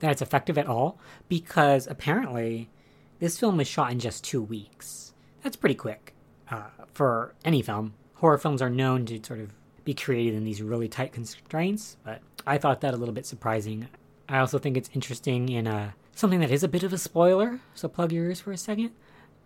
that 0.00 0.10
it's 0.10 0.22
effective 0.22 0.58
at 0.58 0.66
all 0.66 0.98
because 1.28 1.86
apparently 1.86 2.70
this 3.18 3.38
film 3.38 3.58
was 3.58 3.68
shot 3.68 3.92
in 3.92 3.98
just 4.00 4.24
two 4.24 4.42
weeks. 4.42 5.12
That's 5.42 5.56
pretty 5.56 5.74
quick 5.74 6.14
uh, 6.50 6.68
for 6.92 7.34
any 7.44 7.62
film. 7.62 7.94
Horror 8.14 8.38
films 8.38 8.60
are 8.60 8.70
known 8.70 9.06
to 9.06 9.22
sort 9.22 9.40
of 9.40 9.52
be 9.84 9.94
created 9.94 10.34
in 10.34 10.44
these 10.44 10.62
really 10.62 10.88
tight 10.88 11.12
constraints, 11.12 11.96
but 12.04 12.20
I 12.46 12.58
thought 12.58 12.80
that 12.80 12.94
a 12.94 12.96
little 12.96 13.14
bit 13.14 13.26
surprising. 13.26 13.88
I 14.28 14.38
also 14.38 14.58
think 14.58 14.76
it's 14.76 14.90
interesting 14.94 15.48
in 15.48 15.66
a, 15.66 15.94
something 16.20 16.40
that 16.40 16.50
is 16.50 16.62
a 16.62 16.68
bit 16.68 16.82
of 16.82 16.92
a 16.92 16.98
spoiler, 16.98 17.60
so 17.74 17.88
plug 17.88 18.12
your 18.12 18.26
ears 18.26 18.40
for 18.40 18.52
a 18.52 18.56
second, 18.56 18.92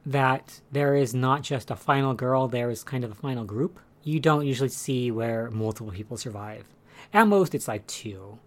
that 0.04 0.60
there 0.70 0.94
is 0.94 1.14
not 1.14 1.42
just 1.42 1.70
a 1.70 1.76
final 1.76 2.14
girl, 2.14 2.48
there 2.48 2.68
is 2.68 2.84
kind 2.84 3.04
of 3.04 3.10
a 3.10 3.14
final 3.14 3.44
group 3.44 3.78
you 4.04 4.20
don't 4.20 4.46
usually 4.46 4.68
see 4.68 5.10
where 5.10 5.50
multiple 5.50 5.90
people 5.90 6.16
survive. 6.16 6.66
At 7.12 7.26
most, 7.26 7.54
it's 7.54 7.66
like 7.66 7.86
two. 7.86 8.38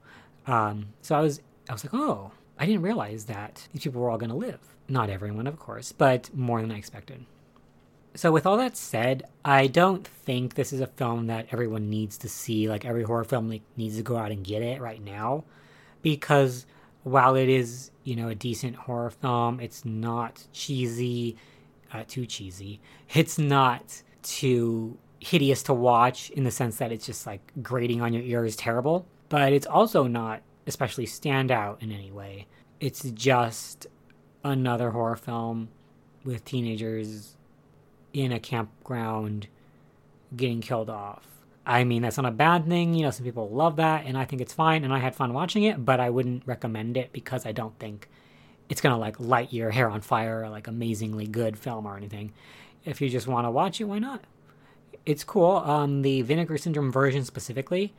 Um, 0.46 0.94
so 1.02 1.16
I 1.16 1.22
was, 1.22 1.42
I 1.68 1.74
was 1.74 1.84
like, 1.84 1.94
oh, 1.94 2.32
I 2.58 2.66
didn't 2.66 2.84
realize 2.84 3.26
that 3.26 3.68
these 3.74 3.84
people 3.84 4.02
were 4.02 4.10
all 4.10 4.18
going 4.18 4.30
to 4.30 4.36
live. 4.36 4.60
Not 4.88 5.10
everyone, 5.10 5.48
of 5.48 5.60
course, 5.60 5.92
but 5.92 6.34
more 6.34 6.62
than 6.62 6.72
I 6.72 6.78
expected. 6.78 7.26
So, 8.16 8.32
with 8.32 8.46
all 8.46 8.58
that 8.58 8.78
said, 8.78 9.24
I 9.46 9.68
don't 9.68 10.08
think 10.08 10.56
this 10.56 10.74
is 10.74 10.80
a 10.80 10.88
film 10.88 11.28
that 11.28 11.48
everyone 11.52 11.90
needs 11.90 12.18
to 12.20 12.30
see. 12.30 12.70
Like, 12.70 12.86
every 12.86 13.04
horror 13.04 13.26
film 13.26 13.50
like, 13.50 13.62
needs 13.76 13.98
to 13.98 14.04
go 14.04 14.18
out 14.18 14.32
and 14.32 14.46
get 14.46 14.62
it 14.62 14.82
right 14.82 15.04
now. 15.04 15.44
Because 16.02 16.66
while 17.08 17.36
it 17.36 17.48
is, 17.48 17.92
you 18.04 18.16
know, 18.16 18.28
a 18.28 18.36
decent 18.36 18.76
horror 18.76 19.10
film, 19.10 19.60
it's 19.60 19.86
not 19.86 20.46
cheesy, 20.52 21.38
uh, 21.94 22.04
too 22.08 22.26
cheesy. 22.26 22.80
It's 23.14 23.40
not 23.40 24.04
too 24.24 24.98
hideous 25.20 25.64
to 25.64 25.74
watch 25.74 26.30
in 26.32 26.44
the 26.44 26.52
sense 26.52 26.78
that 26.78 26.92
it's 26.92 27.06
just 27.06 27.26
like 27.26 27.42
grating 27.64 28.02
on 28.02 28.14
your 28.14 28.24
ears 28.24 28.56
terrible, 28.56 29.06
but 29.30 29.54
it's 29.54 29.66
also 29.66 30.06
not 30.06 30.42
especially 30.68 31.06
stand 31.06 31.50
out 31.50 31.82
in 31.82 31.92
any 31.92 32.12
way. 32.12 32.46
It's 32.80 33.04
just 33.12 33.88
another 34.44 34.92
horror 34.92 35.16
film 35.16 35.70
with 36.26 36.44
teenagers 36.44 37.38
in 38.14 38.34
a 38.34 38.40
campground 38.40 39.48
getting 40.36 40.60
killed 40.60 40.90
off. 40.90 41.26
I 41.68 41.84
mean, 41.84 42.02
that's 42.02 42.18
not 42.18 42.26
a 42.26 42.32
bad 42.32 42.68
thing. 42.68 42.96
You 42.96 43.04
know, 43.04 43.12
some 43.12 43.26
people 43.26 43.50
love 43.50 43.76
that, 43.76 44.06
and 44.06 44.18
I 44.18 44.26
think 44.26 44.42
it's 44.42 44.54
fine, 44.54 44.84
and 44.84 44.94
I 44.94 45.00
had 45.00 45.16
fun 45.16 45.34
watching 45.34 45.64
it, 45.64 45.84
but 45.84 46.00
I 46.00 46.10
wouldn't 46.10 46.44
recommend 46.46 46.98
it 46.98 47.12
because 47.14 47.46
I 47.46 47.52
don't 47.52 47.78
think 47.78 48.10
it's 48.70 48.82
gonna 48.82 48.98
like 48.98 49.20
light 49.20 49.54
your 49.54 49.70
hair 49.70 49.90
on 49.90 50.02
fire 50.02 50.44
or 50.44 50.50
like 50.50 50.68
amazingly 50.68 51.28
good 51.28 51.60
film 51.60 51.86
or 51.86 51.96
anything. 51.96 52.34
If 52.86 53.02
you 53.02 53.10
just 53.10 53.28
want 53.28 53.46
to 53.46 53.52
watch 53.52 53.80
it, 53.82 53.86
why 53.86 54.00
not? 54.00 54.24
it's 55.08 55.24
cool. 55.24 55.58
Um, 55.58 56.02
the 56.02 56.22
Vinegar 56.22 56.58
Syndrome 56.58 56.92
version 56.92 57.24
specifically 57.24 57.94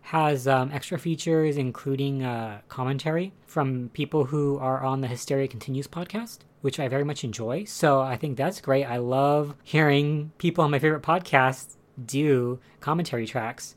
has 0.00 0.48
um, 0.48 0.70
extra 0.72 0.98
features, 0.98 1.58
including 1.58 2.22
uh, 2.22 2.60
commentary 2.68 3.32
from 3.46 3.90
people 3.92 4.24
who 4.24 4.58
are 4.58 4.82
on 4.82 5.02
the 5.02 5.06
Hysteria 5.06 5.46
Continues 5.46 5.86
podcast, 5.86 6.38
which 6.62 6.80
I 6.80 6.88
very 6.88 7.04
much 7.04 7.22
enjoy. 7.22 7.64
So 7.64 8.00
I 8.00 8.16
think 8.16 8.38
that's 8.38 8.62
great. 8.62 8.84
I 8.84 8.96
love 8.96 9.54
hearing 9.62 10.32
people 10.38 10.64
on 10.64 10.70
my 10.70 10.78
favorite 10.78 11.02
podcasts 11.02 11.76
do 12.02 12.58
commentary 12.80 13.26
tracks. 13.26 13.76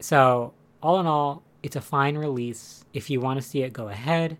So, 0.00 0.54
all 0.82 1.00
in 1.00 1.06
all, 1.06 1.42
it's 1.62 1.76
a 1.76 1.80
fine 1.80 2.16
release. 2.16 2.84
If 2.92 3.10
you 3.10 3.20
want 3.20 3.40
to 3.40 3.46
see 3.46 3.62
it, 3.62 3.72
go 3.72 3.88
ahead. 3.88 4.38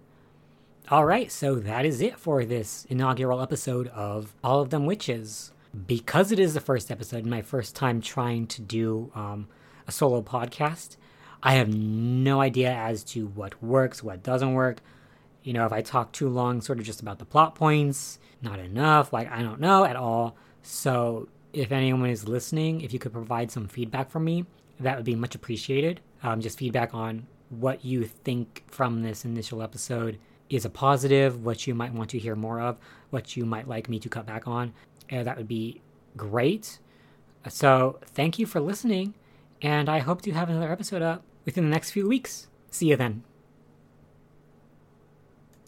All 0.90 1.06
right, 1.06 1.32
so 1.32 1.54
that 1.54 1.86
is 1.86 2.02
it 2.02 2.18
for 2.18 2.44
this 2.44 2.86
inaugural 2.90 3.40
episode 3.40 3.88
of 3.88 4.34
All 4.44 4.60
of 4.60 4.70
Them 4.70 4.84
Witches 4.84 5.52
because 5.86 6.30
it 6.30 6.38
is 6.38 6.54
the 6.54 6.60
first 6.60 6.90
episode, 6.90 7.26
my 7.26 7.42
first 7.42 7.74
time 7.74 8.00
trying 8.00 8.46
to 8.48 8.62
do 8.62 9.10
um, 9.14 9.48
a 9.86 9.92
solo 9.92 10.22
podcast, 10.22 10.96
I 11.42 11.54
have 11.54 11.74
no 11.74 12.40
idea 12.40 12.72
as 12.72 13.04
to 13.04 13.26
what 13.26 13.62
works, 13.62 14.02
what 14.02 14.22
doesn't 14.22 14.54
work. 14.54 14.80
You 15.42 15.52
know, 15.52 15.66
if 15.66 15.72
I 15.72 15.82
talk 15.82 16.12
too 16.12 16.28
long, 16.28 16.60
sort 16.60 16.78
of 16.78 16.84
just 16.84 17.02
about 17.02 17.18
the 17.18 17.26
plot 17.26 17.54
points, 17.54 18.18
not 18.40 18.58
enough, 18.58 19.12
like 19.12 19.30
I 19.30 19.42
don't 19.42 19.60
know 19.60 19.84
at 19.84 19.96
all. 19.96 20.36
So, 20.62 21.28
if 21.54 21.72
anyone 21.72 22.10
is 22.10 22.28
listening, 22.28 22.80
if 22.80 22.92
you 22.92 22.98
could 22.98 23.12
provide 23.12 23.50
some 23.50 23.68
feedback 23.68 24.10
for 24.10 24.20
me, 24.20 24.44
that 24.80 24.96
would 24.96 25.04
be 25.04 25.14
much 25.14 25.34
appreciated. 25.34 26.00
Um, 26.22 26.40
just 26.40 26.58
feedback 26.58 26.94
on 26.94 27.26
what 27.50 27.84
you 27.84 28.04
think 28.04 28.64
from 28.66 29.02
this 29.02 29.24
initial 29.24 29.62
episode 29.62 30.18
is 30.50 30.64
a 30.64 30.70
positive, 30.70 31.44
what 31.44 31.66
you 31.66 31.74
might 31.74 31.92
want 31.92 32.10
to 32.10 32.18
hear 32.18 32.34
more 32.34 32.60
of, 32.60 32.76
what 33.10 33.36
you 33.36 33.44
might 33.44 33.68
like 33.68 33.88
me 33.88 33.98
to 34.00 34.08
cut 34.08 34.26
back 34.26 34.46
on 34.46 34.72
uh, 35.12 35.22
that 35.22 35.36
would 35.36 35.48
be 35.48 35.80
great. 36.16 36.78
So 37.48 37.98
thank 38.02 38.38
you 38.38 38.46
for 38.46 38.60
listening, 38.60 39.14
and 39.60 39.88
I 39.88 39.98
hope 39.98 40.22
to 40.22 40.32
have 40.32 40.48
another 40.48 40.70
episode 40.70 41.02
up 41.02 41.22
within 41.44 41.64
the 41.64 41.70
next 41.70 41.90
few 41.90 42.08
weeks. 42.08 42.48
See 42.70 42.86
you 42.86 42.96
then. 42.96 43.22